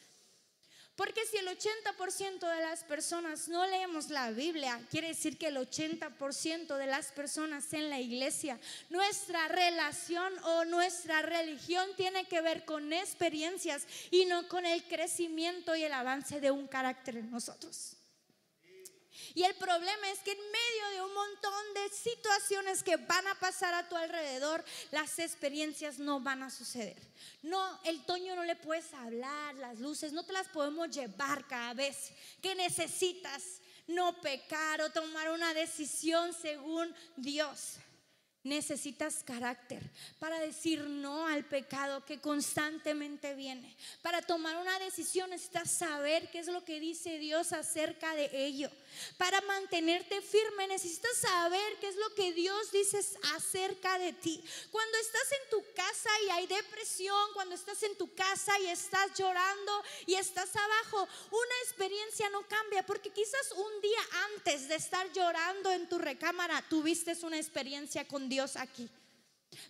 [1.02, 5.58] Porque si el 80% de las personas no leemos la Biblia, quiere decir que el
[5.58, 8.60] 80% de las personas en la iglesia,
[8.92, 15.76] nuestra relación o nuestra religión tiene que ver con experiencias y no con el crecimiento
[15.76, 17.98] y el avance de un carácter en nosotros.
[19.34, 23.36] Y el problema es que en medio de un montón de situaciones que van a
[23.36, 26.98] pasar a tu alrededor, las experiencias no van a suceder.
[27.42, 31.74] No, el Toño no le puedes hablar, las luces no te las podemos llevar cada
[31.74, 37.78] vez que necesitas no pecar o tomar una decisión según Dios.
[38.44, 39.84] Necesitas carácter
[40.18, 43.78] para decir no al pecado que constantemente viene.
[44.02, 48.72] Para tomar una decisión necesitas saber qué es lo que dice Dios acerca de ello.
[49.18, 53.00] Para mantenerte firme necesitas saber qué es lo que Dios dice
[53.36, 54.44] acerca de ti.
[54.72, 59.12] Cuando estás en tu casa y hay depresión, cuando estás en tu casa y estás
[59.18, 64.00] llorando y estás abajo, una experiencia no cambia porque quizás un día
[64.36, 68.90] antes de estar llorando en tu recámara tuviste una experiencia con Dios aquí.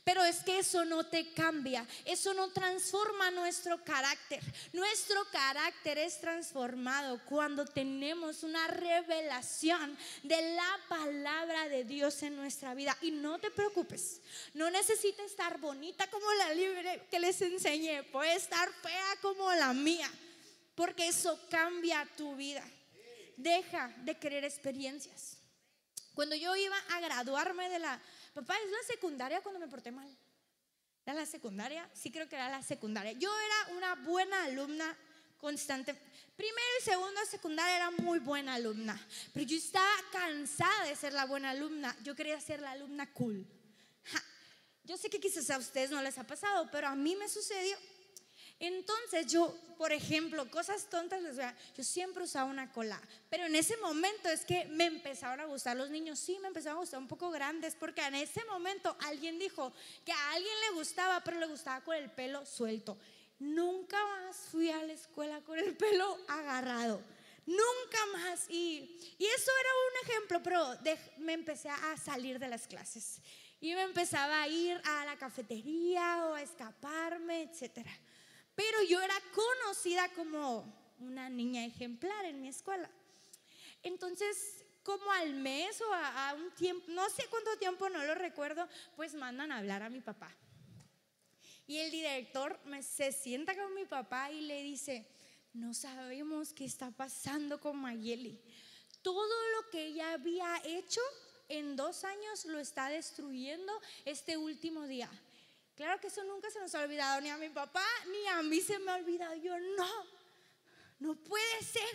[0.04, 4.41] Pero es que eso no te cambia, eso no transforma nuestro carácter.
[4.74, 12.76] Nuestro carácter es transformado cuando tenemos una revelación de la palabra de Dios en nuestra
[12.76, 12.96] vida.
[13.02, 14.22] Y no te preocupes,
[14.54, 19.74] no necesita estar bonita como la libre que les enseñé, puede estar fea como la
[19.74, 20.12] mía,
[20.76, 22.63] porque eso cambia tu vida.
[23.36, 25.38] Deja de querer experiencias.
[26.13, 28.00] Cuando yo iba a graduarme de la
[28.34, 30.10] Papá, ¿es la secundaria cuando me porté mal?
[31.06, 31.89] ¿Era la secundaria?
[31.94, 33.12] Sí, creo que era la secundaria.
[33.13, 34.96] Yo era una buena alumna
[35.38, 35.96] constante.
[36.38, 39.00] Primero y segundo secundaria era muy buena alumna,
[39.34, 41.96] pero yo estaba cansada de ser la buena alumna.
[42.04, 43.46] Yo quería ser la alumna cool.
[44.84, 47.78] Yo sé que quizás a ustedes no les ha pasado, pero a mí me sucedió.
[48.62, 53.47] Entonces yo, por ejemplo, cosas tontas les voy a, yo siempre usaba una cola, pero
[53.47, 56.82] en ese momento es que me empezaron a gustar los niños, sí, me empezaron a
[56.82, 59.74] gustar un poco grandes, porque en ese momento alguien dijo
[60.06, 63.00] que a alguien le gustaba, pero le gustaba con el pelo suelto.
[63.39, 67.02] Nunca más fui a la escuela con el pelo agarrado.
[67.47, 68.47] Nunca más.
[68.47, 70.78] Y, y eso era un ejemplo, pero
[71.17, 73.19] me empecé a salir de las clases.
[73.60, 77.91] Y me empezaba a ir a la cafetería o a escaparme, etcétera.
[78.62, 82.91] Pero yo era conocida como una niña ejemplar en mi escuela.
[83.82, 88.69] Entonces, como al mes o a, un tiempo, no sé cuánto tiempo, no lo recuerdo,
[88.95, 90.32] pues mandan a hablar a mi papá.
[91.65, 95.08] Y el director me, se sienta con mi papá y le dice,
[95.54, 98.39] no sabemos qué está pasando con Mayeli.
[99.02, 101.02] Todo lo que ella había hecho
[101.50, 103.74] en dos años lo está destruyendo
[104.06, 105.10] este último día.
[105.82, 108.62] Claro que eso nunca se nos ha olvidado, ni a mi papá, ni a mí
[108.62, 109.34] se me ha olvidado.
[109.34, 110.06] Yo no,
[111.00, 111.89] no puede ser.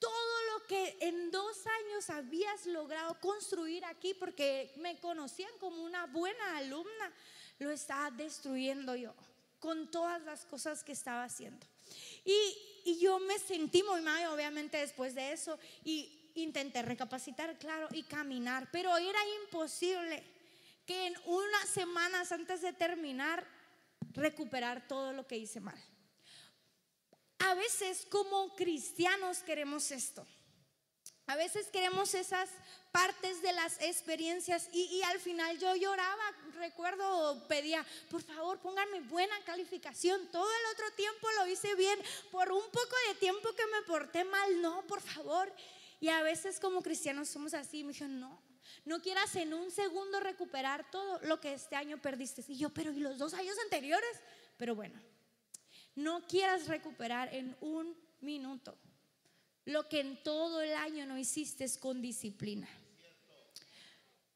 [0.00, 6.06] Todo lo que en dos años habías logrado construir aquí, porque me conocían como una
[6.06, 7.12] buena alumna,
[7.60, 9.14] lo estaba destruyendo yo
[9.60, 11.64] con todas las cosas que estaba haciendo.
[12.24, 17.86] Y, y yo me sentí muy mal, obviamente, después de eso, y intenté recapacitar, claro,
[17.92, 20.33] y caminar, pero era imposible
[20.86, 23.46] que en unas semanas antes de terminar
[24.12, 25.80] recuperar todo lo que hice mal.
[27.38, 30.26] A veces como cristianos queremos esto.
[31.26, 32.50] A veces queremos esas
[32.92, 36.22] partes de las experiencias y, al final yo lloraba,
[36.56, 41.98] recuerdo, pedía, por favor pónganme buena calificación, todo el otro tiempo lo hice bien,
[42.30, 45.50] por un poco de tiempo que me porté mal, no, por favor.
[45.98, 48.40] Y a veces como cristianos somos así, me dijo, no,
[48.84, 52.44] no quieras en un segundo recuperar todo lo que este año perdiste.
[52.48, 54.20] Y yo, pero ¿y los dos años anteriores?
[54.56, 55.00] Pero bueno,
[55.94, 58.76] no quieras recuperar en un minuto
[59.64, 62.68] lo que en todo el año no hiciste con disciplina.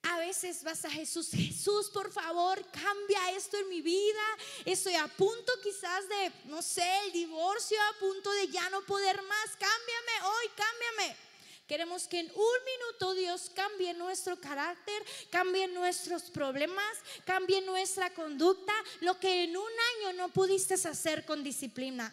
[0.02, 4.22] A veces vas a Jesús, Jesús, por favor, cambia esto en mi vida.
[4.64, 9.20] Estoy a punto quizás de, no sé, el divorcio, a punto de ya no poder
[9.20, 9.56] más.
[9.58, 11.27] Cámbiame hoy, cámbiame.
[11.68, 18.72] Queremos que en un minuto Dios cambie nuestro carácter, cambie nuestros problemas, cambie nuestra conducta,
[19.00, 22.10] lo que en un año no pudiste hacer con disciplina.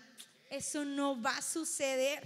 [0.50, 2.22] Eso no va a suceder.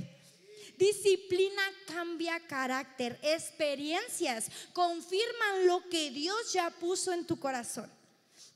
[0.76, 3.20] Disciplina cambia carácter.
[3.22, 7.92] Experiencias confirman lo que Dios ya puso en tu corazón.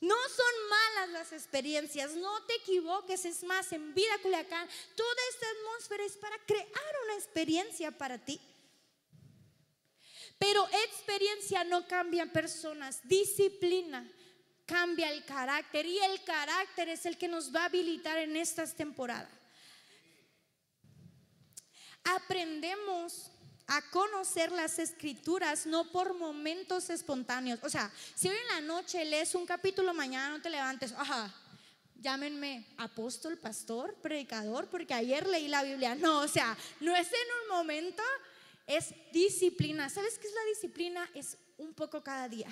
[0.00, 3.24] No son malas las experiencias, no te equivoques.
[3.24, 8.40] Es más, en Vida Culiacán, toda esta atmósfera es para crear una experiencia para ti.
[10.38, 14.10] Pero experiencia no cambia personas, disciplina
[14.66, 18.74] cambia el carácter y el carácter es el que nos va a habilitar en estas
[18.74, 19.28] temporadas
[22.04, 23.30] aprendemos
[23.66, 27.60] a conocer las escrituras no por momentos espontáneos.
[27.62, 31.34] O sea, si hoy en la noche lees un capítulo, mañana no te levantes, ajá,
[31.96, 35.94] llámenme apóstol, pastor, predicador, porque ayer leí la Biblia.
[35.94, 38.02] No, o sea, no es en un momento,
[38.66, 39.88] es disciplina.
[39.88, 41.10] ¿Sabes qué es la disciplina?
[41.14, 42.48] Es un poco cada día,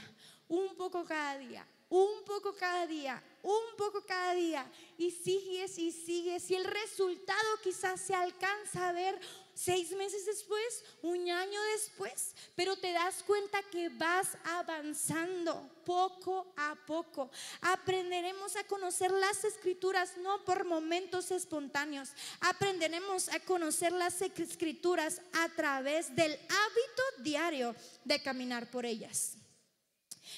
[0.49, 4.71] un poco cada día, un poco cada día, un poco cada día.
[4.99, 6.51] Y sigues y sigues.
[6.51, 9.19] Y el resultado quizás se alcanza a ver
[9.55, 16.75] seis meses después, un año después, pero te das cuenta que vas avanzando poco a
[16.87, 17.31] poco.
[17.61, 22.11] Aprenderemos a conocer las escrituras no por momentos espontáneos,
[22.41, 29.37] aprenderemos a conocer las escrituras a través del hábito diario de caminar por ellas.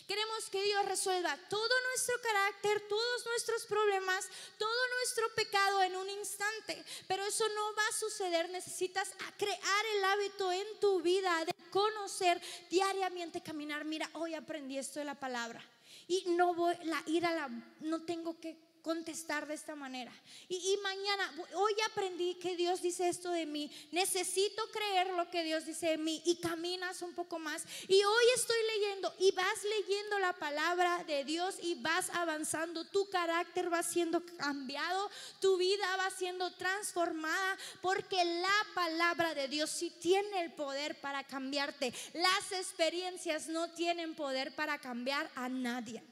[0.06, 6.08] Queremos que Dios resuelva todo nuestro carácter, todos nuestros problemas, todo nuestro pecado en un
[6.10, 6.84] instante.
[7.06, 8.48] Pero eso no va a suceder.
[8.50, 13.84] Necesitas crear el hábito en tu vida de conocer diariamente, caminar.
[13.84, 15.64] Mira, hoy aprendí esto de la palabra.
[16.08, 17.48] Y no voy a ir a la,
[17.80, 20.12] no tengo que contestar de esta manera.
[20.46, 23.70] Y, mañana, hoy aprendí que Dios dice esto de mí.
[23.90, 27.64] Necesito creer lo que Dios dice de mí y caminas un poco más.
[27.88, 32.84] Y hoy estoy leyendo y vas leyendo la palabra de Dios y vas avanzando.
[32.84, 39.70] Tu carácter va siendo cambiado, tu vida va siendo transformada porque la palabra de Dios
[39.70, 41.94] sí tiene el poder para cambiarte.
[42.12, 46.02] Las experiencias no tienen poder para cambiar a nadie.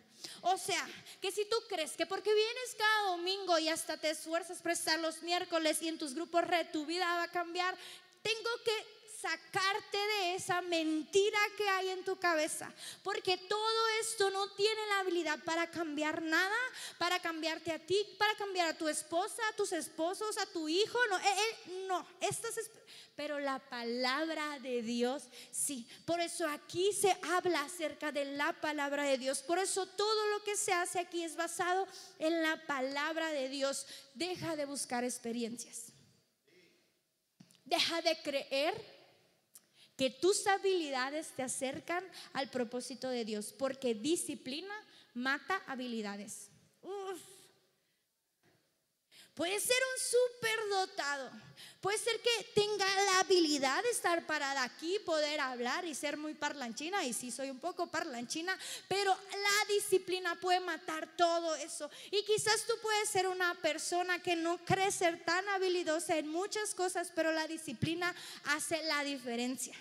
[0.42, 0.88] O sea,
[1.20, 4.98] que si tú crees que porque vienes cada domingo y hasta te esfuerzas por estar
[4.98, 7.76] los miércoles y en tus grupos red tu vida va a cambiar,
[8.22, 12.72] tengo que sacarte de esa mentira que hay en tu cabeza.
[13.02, 16.56] Porque todo esto no tiene la habilidad para cambiar nada,
[16.98, 20.98] para cambiarte a ti, para cambiar a tu esposa, a tus esposos, a tu hijo.
[21.08, 22.56] No, eh, eh, no, estas
[23.14, 25.86] pero la palabra de Dios sí.
[26.04, 29.42] Por eso aquí se habla acerca de la palabra de Dios.
[29.42, 31.86] Por eso todo lo que se hace aquí es basado
[32.18, 33.86] en la palabra de Dios.
[34.14, 35.92] Deja de buscar experiencias.
[37.64, 39.01] Deja de creer
[40.02, 44.74] que tus habilidades te acercan al propósito de Dios, porque disciplina
[45.14, 46.50] mata habilidades.
[49.32, 51.30] Puede ser un dotado
[51.80, 56.34] Puede ser que tenga la habilidad de estar parada aquí, poder hablar y ser muy
[56.34, 57.04] parlanchina.
[57.04, 61.88] Y sí, soy un poco parlanchina, pero la disciplina puede matar todo eso.
[62.10, 66.74] Y quizás tú puedes ser una persona que no cree ser tan habilidosa en muchas
[66.74, 68.12] cosas, pero la disciplina
[68.44, 69.76] hace la diferencia.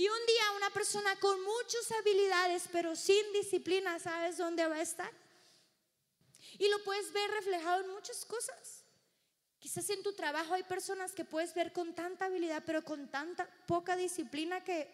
[0.00, 4.80] Y un día una persona con muchas habilidades, pero sin disciplina, ¿sabes dónde va a
[4.80, 5.12] estar?
[6.58, 8.82] Y lo puedes ver reflejado en muchas cosas.
[9.58, 13.46] Quizás en tu trabajo hay personas que puedes ver con tanta habilidad, pero con tanta
[13.66, 14.90] poca disciplina que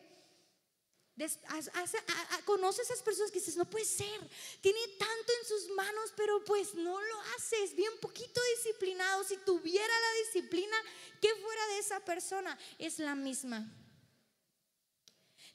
[2.44, 4.28] conoces a esas personas que dices, no puede ser,
[4.60, 9.22] tiene tanto en sus manos, pero pues no lo hace, es bien poquito disciplinado.
[9.22, 10.76] Si tuviera la disciplina
[11.20, 13.72] que fuera de esa persona, es la misma.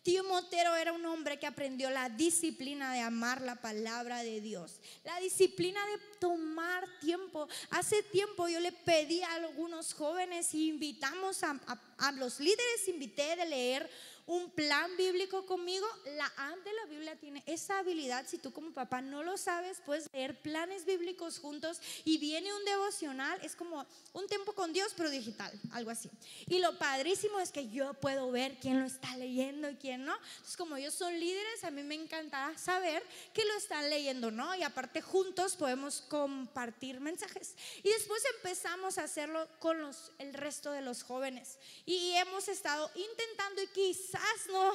[0.03, 4.79] Tío Montero era un hombre que aprendió la disciplina de amar la palabra de Dios,
[5.03, 7.47] la disciplina de tomar tiempo.
[7.69, 11.59] Hace tiempo yo le pedí a algunos jóvenes y invitamos a,
[11.99, 13.89] a los líderes invité de leer
[14.31, 18.25] un plan bíblico conmigo, la app de la Biblia tiene esa habilidad.
[18.25, 22.63] Si tú como papá no lo sabes, puedes leer planes bíblicos juntos y viene un
[22.63, 23.37] devocional.
[23.43, 26.09] Es como un tiempo con Dios, pero digital, algo así.
[26.47, 30.15] Y lo padrísimo es que yo puedo ver quién lo está leyendo y quién no.
[30.15, 33.03] Entonces, como ellos son líderes, a mí me encanta saber
[33.33, 34.55] que lo están leyendo, ¿no?
[34.55, 37.53] Y aparte, juntos podemos compartir mensajes.
[37.83, 41.57] Y después empezamos a hacerlo con los, el resto de los jóvenes.
[41.85, 44.20] Y hemos estado intentando y quizás
[44.51, 44.73] no.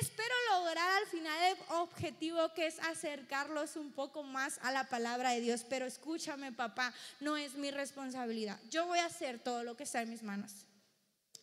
[0.00, 5.30] Espero lograr al final el objetivo que es acercarlos un poco más a la palabra
[5.32, 5.64] de Dios.
[5.68, 8.58] Pero escúchame, papá, no es mi responsabilidad.
[8.70, 10.66] Yo voy a hacer todo lo que está en mis manos.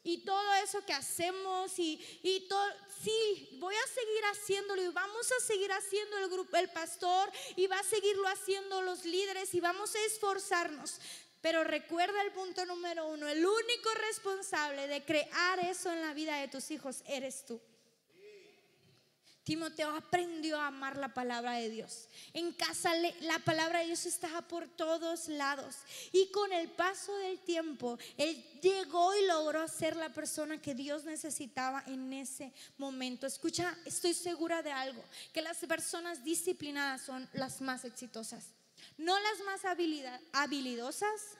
[0.01, 2.65] Y todo eso que hacemos y, y todo,
[3.03, 7.67] sí, voy a seguir haciéndolo y vamos a seguir haciendo el grupo, el pastor y
[7.67, 10.99] va a seguirlo haciendo los líderes y vamos a esforzarnos.
[11.41, 16.35] Pero recuerda el punto número uno, el único responsable de crear eso en la vida
[16.37, 17.61] de tus hijos eres tú.
[19.49, 22.07] Timoteo aprendió a amar la palabra de Dios.
[22.33, 25.75] En casa la palabra de Dios estaba por todos lados.
[26.11, 31.03] Y con el paso del tiempo, él llegó y logró ser la persona que Dios
[31.03, 33.25] necesitaba en ese momento.
[33.25, 38.53] Escucha, estoy segura de algo, que las personas disciplinadas son las más exitosas
[38.99, 39.65] no las más
[40.33, 41.37] habilidosas,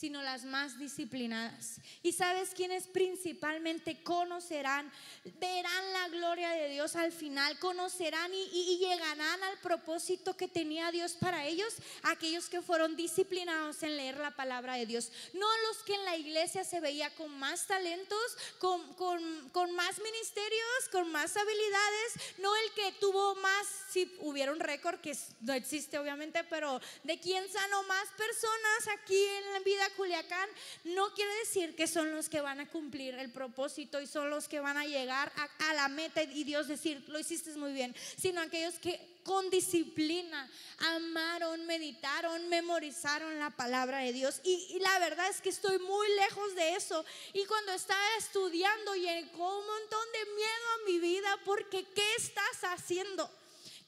[0.00, 1.78] sino las más disciplinadas.
[2.02, 4.90] Y sabes quiénes principalmente conocerán,
[5.38, 11.12] verán la gloria de Dios al final, conocerán y, llegarán al propósito que tenía Dios
[11.12, 15.12] para ellos, aquellos que fueron disciplinados en leer la palabra de Dios.
[15.34, 20.88] No los que en la iglesia se veía con más talentos, con, con más ministerios,
[20.90, 25.98] con más habilidades, no el que tuvo más, si hubiera un récord que no existe
[25.98, 30.48] obviamente, pero de quién sanó más personas aquí en la vida Culiacán,
[30.84, 34.48] no quiere decir que son los que van a cumplir el propósito y son los
[34.48, 38.40] que van a llegar a, la meta y Dios decir, lo hiciste muy bien, sino
[38.40, 44.40] aquellos que con disciplina amaron, meditaron, memorizaron la palabra de Dios.
[44.44, 47.04] Y, la verdad es que estoy muy lejos de eso.
[47.32, 52.64] Y cuando estaba estudiando llegó un montón de miedo a mi vida porque ¿qué estás
[52.64, 53.30] haciendo?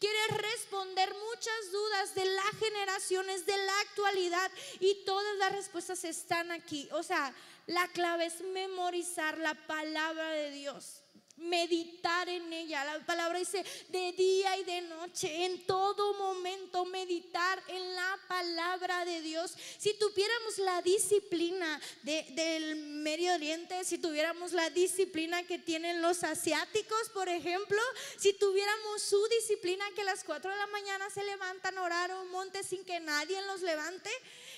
[0.02, 4.50] Quieres responder muchas dudas de las generaciones, de la actualidad
[4.80, 6.88] y todas las respuestas están aquí.
[6.90, 7.32] O sea,
[7.68, 11.01] la clave es memorizar la palabra de Dios
[11.42, 12.84] meditar en ella.
[12.84, 19.04] La palabra dice de día y de noche, en todo momento meditar en la palabra
[19.04, 19.54] de Dios.
[19.78, 27.08] Si tuviéramos la disciplina del Medio Oriente, si tuviéramos la disciplina que tienen los asiáticos,
[27.10, 27.80] por ejemplo,
[28.18, 32.14] si tuviéramos su disciplina que a las 4 de la mañana se levantan a orar
[32.14, 34.10] un monte sin que nadie los levante,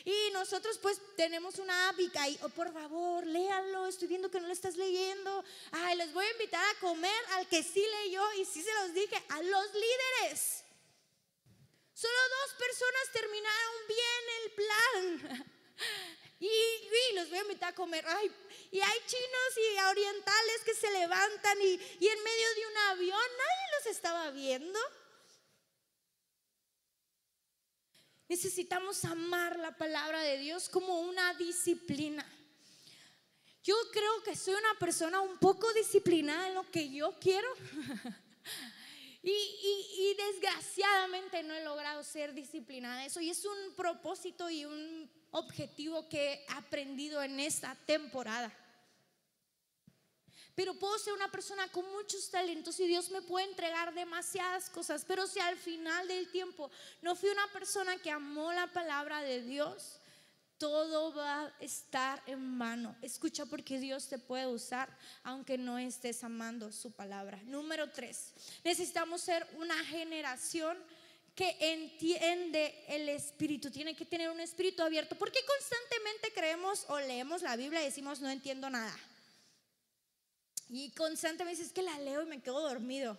[0.04, 2.10] y nosotros pues tenemos una app y,
[2.42, 5.42] oh, por favor, léalo, estoy viendo que no lo estás leyendo.
[5.72, 8.92] Ay, les voy a invitar a comer al que sí leyó y sí se los
[8.92, 10.64] dije, a los líderes.
[11.94, 15.50] Solo dos personas terminaron bien el plan.
[16.40, 18.04] Y, y, los voy a invitar a comer.
[18.06, 18.30] Ay,
[18.70, 23.18] y hay chinos y orientales que se levantan y, y en medio de un avión
[23.38, 24.78] nadie los estaba viendo.
[28.28, 32.24] Necesitamos amar la palabra de Dios como una disciplina.
[33.62, 37.48] Yo creo que soy una persona un poco disciplinada en lo que yo quiero.
[39.22, 43.04] y, desgraciadamente no he logrado ser disciplinada.
[43.04, 48.52] Eso y es un propósito y un objetivo que he aprendido en esta temporada.
[50.54, 55.04] Pero puedo ser una persona con muchos talentos y Dios me puede entregar demasiadas cosas.
[55.04, 56.70] Pero si al final del tiempo
[57.02, 60.00] no fui una persona que amó la palabra de Dios,
[60.58, 62.96] todo va a estar en vano.
[63.02, 64.88] Escucha porque Dios te puede usar
[65.24, 67.40] aunque no estés amando su palabra.
[67.44, 68.32] Número tres,
[68.62, 70.78] necesitamos ser una generación
[71.34, 75.16] que entiende el espíritu, tiene que tener un espíritu abierto.
[75.16, 78.96] porque constantemente creemos o leemos la Biblia y decimos no entiendo nada?
[80.68, 83.18] Y constantemente es que la leo y me quedo dormido.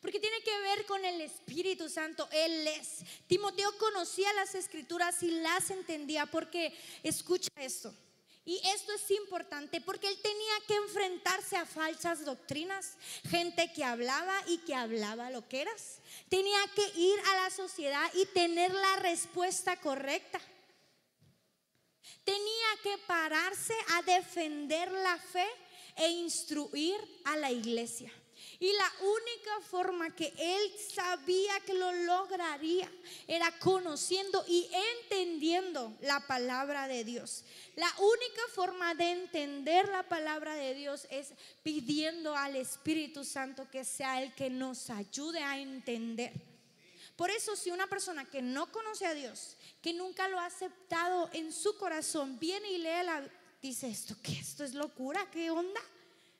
[0.00, 2.28] Porque tiene que ver con el Espíritu Santo.
[2.32, 3.00] Él es.
[3.26, 7.94] Timoteo conocía las escrituras y las entendía porque, escucha esto.
[8.44, 12.96] Y esto es importante porque él tenía que enfrentarse a falsas doctrinas,
[13.28, 15.98] gente que hablaba y que hablaba lo que eras.
[16.30, 20.40] Tenía que ir a la sociedad y tener la respuesta correcta.
[22.24, 25.46] Tenía que pararse a defender la fe
[26.00, 28.10] e instruir a la iglesia.
[28.58, 32.90] Y la única forma que él sabía que lo lograría
[33.26, 34.68] era conociendo y
[35.02, 37.44] entendiendo la palabra de Dios.
[37.76, 41.32] La única forma de entender la palabra de Dios es
[41.62, 46.32] pidiendo al Espíritu Santo que sea el que nos ayude a entender.
[47.16, 51.28] Por eso si una persona que no conoce a Dios, que nunca lo ha aceptado
[51.34, 53.28] en su corazón, viene y lee la
[53.60, 54.32] dice esto, ¿qué?
[54.32, 55.80] Esto es locura, ¿qué onda?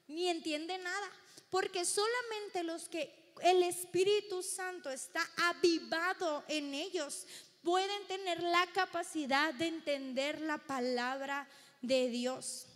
[0.08, 1.10] Ni entiende nada.
[1.50, 7.26] Porque solamente los que el Espíritu Santo está avivado en ellos
[7.62, 11.48] pueden tener la capacidad de entender la palabra
[11.82, 12.66] de Dios.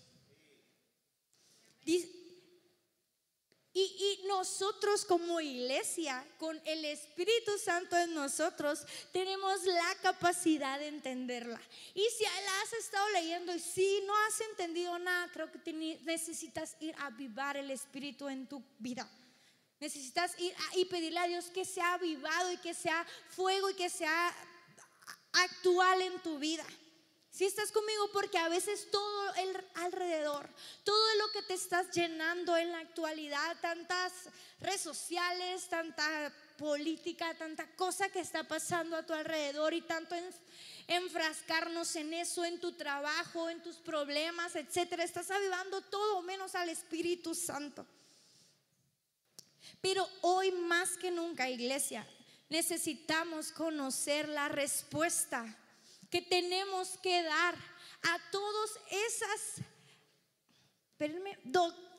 [3.77, 11.61] Y, nosotros como iglesia, con el Espíritu Santo en nosotros, tenemos la capacidad de entenderla.
[11.93, 16.77] Y si la has estado leyendo y si no has entendido nada, creo que necesitas
[16.79, 19.09] ir a avivar el Espíritu en tu vida.
[19.81, 23.91] Necesitas ir y pedirle a Dios que sea avivado y que sea fuego y que
[23.91, 24.33] sea
[25.33, 26.65] actual en tu vida.
[27.35, 30.49] Si estás conmigo, porque a veces todo el alrededor,
[30.85, 34.13] todo lo que te estás llenando en la actualidad, tantas
[34.61, 40.15] redes sociales, tanta política, tanta cosa que está pasando a tu alrededor y tanto
[40.87, 46.69] enfrascarnos en eso, en tu trabajo, en tus problemas, etcétera, estás avivando todo menos al
[46.69, 47.85] Espíritu Santo.
[49.81, 52.07] Pero hoy más que nunca, iglesia,
[52.49, 55.59] necesitamos conocer la respuesta
[56.15, 57.57] que tenemos que dar
[58.03, 59.67] a todas esas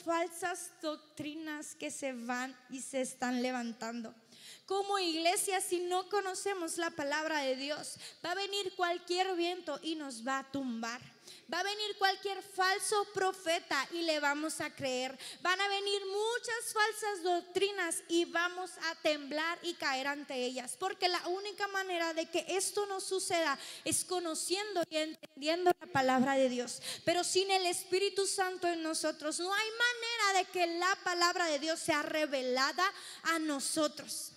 [0.05, 4.15] falsas doctrinas que se van y se están levantando.
[4.65, 9.95] Como iglesia, si no conocemos la palabra de Dios, va a venir cualquier viento y
[9.95, 11.01] nos va a tumbar.
[11.53, 15.15] Va a venir cualquier falso profeta y le vamos a creer.
[15.41, 20.75] Van a venir muchas falsas doctrinas y vamos a temblar y caer ante ellas.
[20.79, 26.33] Porque la única manera de que esto no suceda es conociendo y entendiendo la palabra
[26.33, 26.81] de Dios.
[27.03, 31.59] Pero sin el Espíritu Santo en nosotros no hay manera de que la palabra de
[31.59, 32.91] Dios sea revelada
[33.23, 34.34] a nosotros.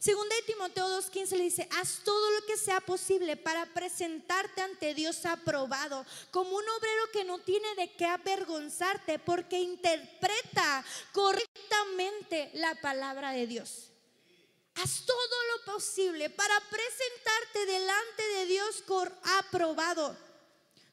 [0.00, 4.94] Segunda de Timoteo 2.15 le dice, haz todo lo que sea posible para presentarte ante
[4.94, 10.82] Dios aprobado, como un obrero que no tiene de qué avergonzarte, porque interpreta
[11.12, 13.90] correctamente la palabra de Dios.
[14.76, 18.82] Haz todo lo posible para presentarte delante de Dios
[19.38, 20.16] aprobado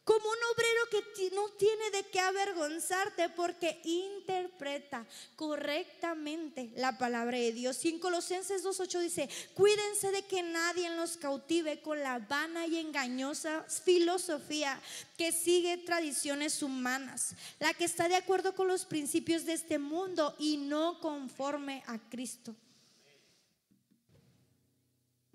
[0.07, 5.05] como un obrero que no tiene de qué avergonzarte porque interpreta
[5.35, 7.83] correctamente la palabra de Dios.
[7.83, 12.77] Y en Colosenses 2.8 dice, cuídense de que nadie los cautive con la vana y
[12.77, 14.79] engañosa filosofía
[15.17, 20.33] que sigue tradiciones humanas, la que está de acuerdo con los principios de este mundo
[20.39, 22.55] y no conforme a Cristo.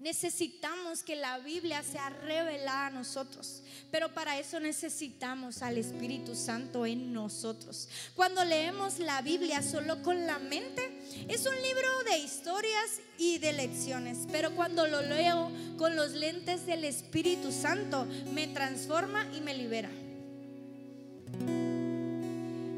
[0.03, 6.84] Necesitamos que la Biblia sea revelada a nosotros, pero para eso necesitamos al Espíritu Santo
[6.86, 7.88] en nosotros.
[8.16, 10.82] Cuando leemos la Biblia solo con la mente,
[11.28, 16.66] es un libro de historias y de lecciones, pero cuando lo leo con los lentes
[16.66, 19.90] del Espíritu Santo, me transforma y me libera.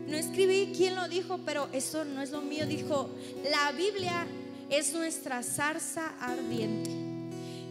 [0.08, 2.66] No escribí quién lo dijo, pero eso no es lo mío.
[2.66, 3.08] Dijo,
[3.50, 4.26] la Biblia
[4.68, 7.03] es nuestra zarza ardiente.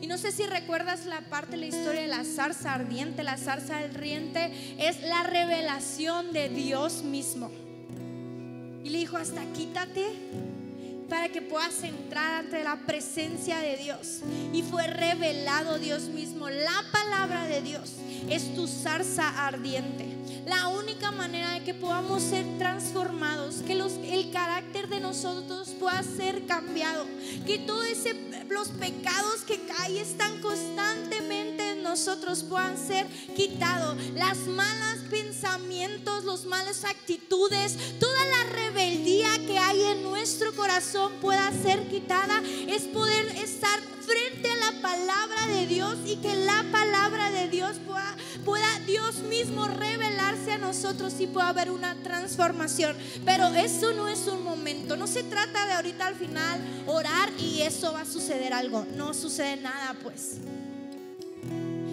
[0.03, 3.23] Y no sé si recuerdas la parte de la historia de la zarza ardiente.
[3.23, 7.49] La zarza ardiente es la revelación de Dios mismo.
[8.83, 10.05] Y le dijo, hasta quítate
[11.07, 14.19] para que puedas entrar ante la presencia de Dios.
[14.51, 16.49] Y fue revelado Dios mismo.
[16.49, 17.93] La palabra de Dios
[18.29, 20.05] es tu zarza ardiente.
[20.45, 26.45] La única manera de que podamos ser transformados, que el carácter de nosotros pueda ser
[26.45, 27.05] cambiado,
[27.45, 27.87] que todos
[28.49, 36.45] los pecados que caen están constantemente en nosotros puedan ser quitados, las malas pensamientos, los
[36.45, 43.27] malas actitudes, toda la rebeldía que hay en nuestro corazón pueda ser quitada, es poder
[43.37, 44.52] estar frente a
[44.83, 47.77] palabra de Dios y que la palabra de Dios
[48.45, 52.97] pueda, Dios mismo revelarse a nosotros y pueda haber una transformación.
[53.23, 57.61] Pero eso no es un momento, no se trata de ahorita al final orar y
[57.61, 58.85] eso va a suceder algo.
[58.97, 60.39] No sucede nada pues.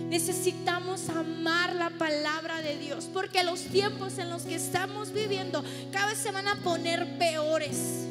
[0.08, 5.62] Necesitamos amar la palabra de Dios porque los tiempos en los que estamos viviendo
[5.92, 8.09] cada vez se van a poner peores.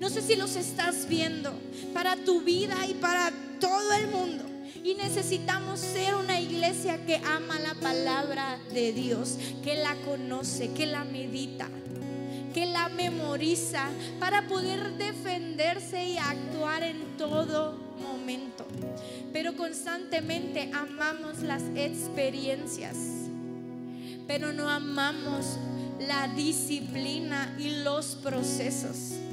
[0.00, 1.52] No sé si los estás viendo
[1.94, 4.44] para tu vida y para todo el mundo.
[4.84, 10.86] Y necesitamos ser una iglesia que ama la palabra de Dios, que la conoce, que
[10.86, 11.68] la medita,
[12.54, 13.88] que la memoriza
[14.20, 18.66] para poder defenderse y actuar en todo momento.
[19.32, 22.96] Pero constantemente amamos las experiencias,
[24.26, 25.58] pero no amamos
[25.98, 29.25] la disciplina y los procesos.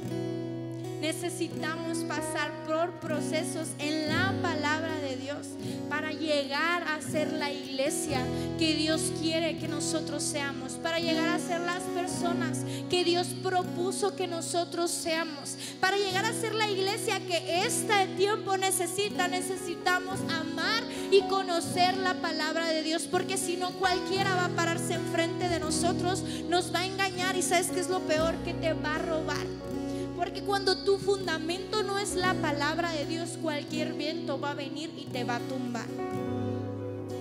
[1.04, 5.48] Necesitamos pasar por procesos en la palabra de Dios
[5.90, 8.24] para llegar a ser la iglesia
[8.58, 14.16] que Dios quiere que nosotros seamos, para llegar a ser las personas que Dios propuso
[14.16, 19.28] que nosotros seamos, para llegar a ser la iglesia que este tiempo necesita.
[19.28, 24.94] Necesitamos amar y conocer la palabra de Dios, porque si no cualquiera va a pararse
[24.94, 28.72] enfrente de nosotros, nos va a engañar y sabes que es lo peor que te
[28.72, 29.73] va a robar.
[30.24, 34.90] Porque cuando tu fundamento no es la palabra de Dios, cualquier viento va a venir
[34.96, 35.84] y te va a tumbar.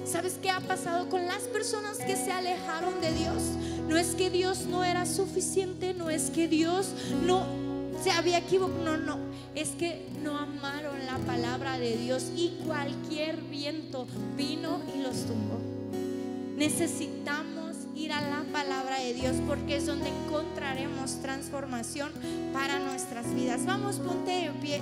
[0.06, 3.44] ¿Sabes qué ha pasado con las personas que se alejaron de Dios?
[3.90, 6.92] No es que Dios no era suficiente, no es que Dios
[7.26, 7.46] no
[8.02, 9.18] se había equivocado, no, no,
[9.54, 15.60] es que no amaron la palabra de Dios y cualquier viento vino y los tumbó.
[16.56, 17.53] Necesitamos
[18.04, 22.12] ir a la palabra de Dios porque es donde encontraremos transformación
[22.52, 23.66] para nuestras vidas.
[23.66, 24.82] Vamos, ponte de pie.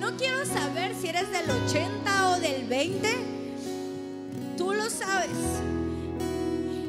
[0.00, 3.08] No quiero saber si eres del 80 o del 20.
[4.56, 5.30] Tú lo sabes.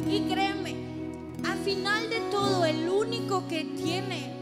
[0.09, 0.75] Y créeme,
[1.47, 4.33] al final de todo, el único que tiene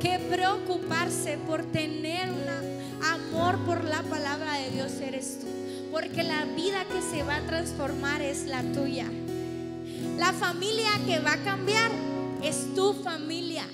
[0.00, 2.75] que preocuparse por tener una
[3.14, 5.46] amor por la palabra de Dios eres tú.
[5.90, 9.06] Porque la vida que se va a transformar es la tuya.
[10.18, 11.90] La familia que va a cambiar
[12.42, 13.64] es tu familia.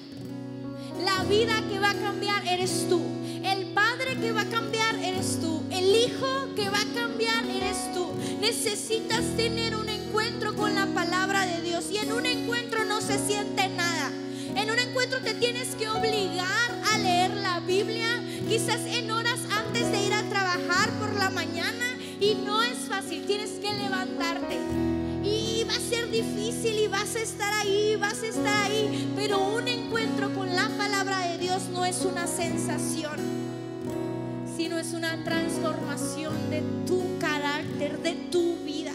[1.04, 3.00] La vida que va a cambiar eres tú.
[3.44, 5.62] El padre que va a cambiar eres tú.
[5.70, 8.06] El hijo que va a cambiar eres tú.
[8.40, 11.90] Necesitas tener un encuentro con la palabra de Dios.
[11.90, 14.10] Y en un encuentro no se siente nada.
[14.54, 19.90] En un encuentro te tienes que obligar a leer la Biblia, quizás en horas antes
[19.90, 24.58] de ir a trabajar por la mañana y no es fácil, tienes que levantarte.
[25.24, 29.38] Y va a ser difícil y vas a estar ahí, vas a estar ahí, pero
[29.38, 33.18] un encuentro con la palabra de Dios no es una sensación,
[34.56, 38.92] sino es una transformación de tu carácter, de tu vida.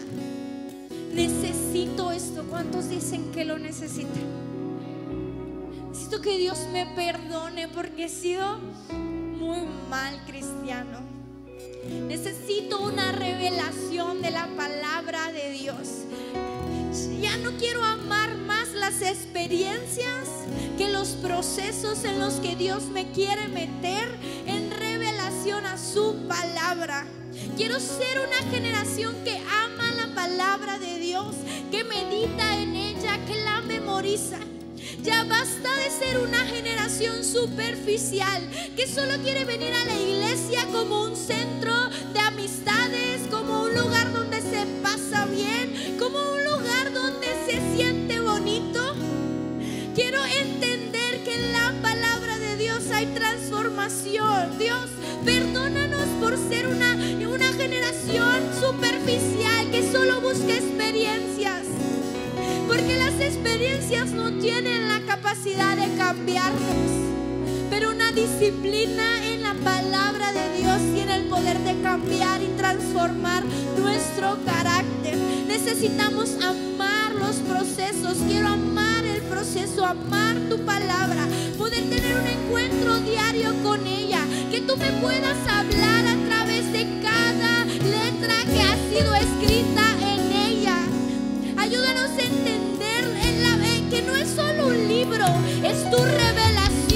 [1.12, 2.44] Necesito esto.
[2.48, 4.47] ¿Cuántos dicen que lo necesitan?
[6.08, 9.58] Necesito que Dios me perdone porque he sido muy
[9.90, 11.00] mal cristiano.
[12.06, 16.06] Necesito una revelación de la palabra de Dios.
[17.20, 20.30] Ya no quiero amar más las experiencias
[20.78, 24.08] que los procesos en los que Dios me quiere meter
[24.46, 27.04] en revelación a su palabra.
[27.58, 31.34] Quiero ser una generación que ama la palabra de Dios,
[31.70, 34.38] que medita en ella, que la memoriza
[35.02, 38.42] ya basta de ser una generación superficial
[38.76, 41.74] que solo quiere venir a la iglesia como un centro
[42.12, 48.20] de amistades, como un lugar donde se pasa bien, como un lugar donde se siente
[48.20, 48.94] bonito.
[49.94, 54.58] Quiero entender que en la palabra de Dios hay transformación.
[54.58, 54.88] Dios,
[55.24, 61.64] perdónanos por ser una, una generación superficial que solo busca experiencias.
[62.68, 66.90] Porque las experiencias no tienen la capacidad de cambiarnos.
[67.70, 73.42] Pero una disciplina en la palabra de Dios tiene el poder de cambiar y transformar
[73.78, 75.16] nuestro carácter.
[75.46, 78.18] Necesitamos amar los procesos.
[78.28, 84.20] Quiero amar el proceso, amar tu palabra, poder tener un encuentro diario con ella.
[84.50, 86.07] Que tú me puedas hablar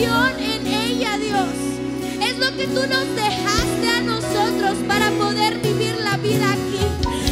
[0.04, 1.54] en ella, Dios.
[2.20, 6.80] Es lo que tú nos dejaste a nosotros para poder vivir la vida aquí.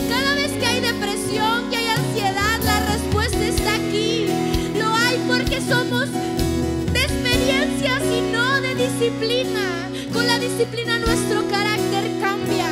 [0.08, 4.26] Cada vez que hay depresión, que hay ansiedad, la respuesta está aquí.
[4.78, 9.90] Lo hay porque somos de experiencias y no de disciplina.
[10.12, 12.68] Con la disciplina nuestro carácter cambia.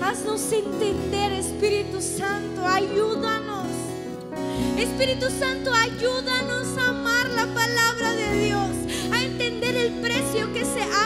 [0.00, 3.41] Haznos entender, Espíritu Santo, ayúdanos.
[4.82, 8.70] Espíritu Santo, ayúdanos a amar la palabra de Dios,
[9.12, 11.04] a entender el precio que se ha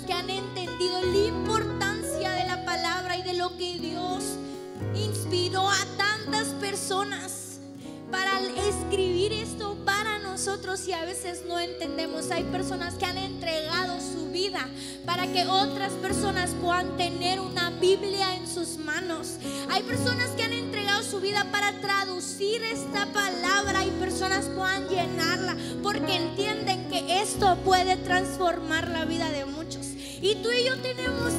[0.00, 4.24] que han entendido la importancia de la palabra y de lo que Dios
[4.94, 7.60] inspiró a tantas personas
[8.10, 9.76] para escribir esto
[10.32, 12.30] nosotros y a veces no entendemos.
[12.30, 14.66] Hay personas que han entregado su vida
[15.04, 19.34] para que otras personas puedan tener una Biblia en sus manos.
[19.70, 25.54] Hay personas que han entregado su vida para traducir esta palabra y personas puedan llenarla
[25.82, 29.86] porque entienden que esto puede transformar la vida de muchos.
[30.22, 31.30] Y tú y yo tenemos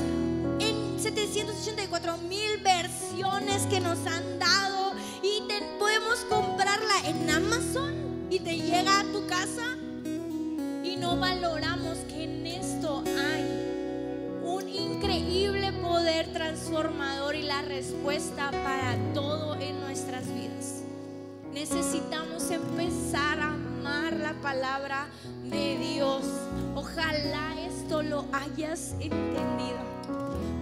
[0.60, 8.40] en 784 mil versiones que nos han dado y te- podemos comprarla en Amazon y
[8.40, 9.78] te llega a tu casa
[10.84, 13.44] y no valoramos que en esto hay
[14.44, 20.84] un increíble poder transformador y la respuesta para todo en nuestras vidas.
[21.54, 25.08] Necesitamos empezar a amar la palabra
[25.44, 26.24] de Dios.
[26.76, 29.80] Ojalá esto lo hayas entendido.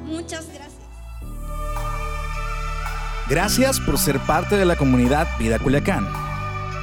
[0.05, 0.71] Muchas gracias.
[3.29, 6.30] Gracias por ser parte de la comunidad Vida Culiacán.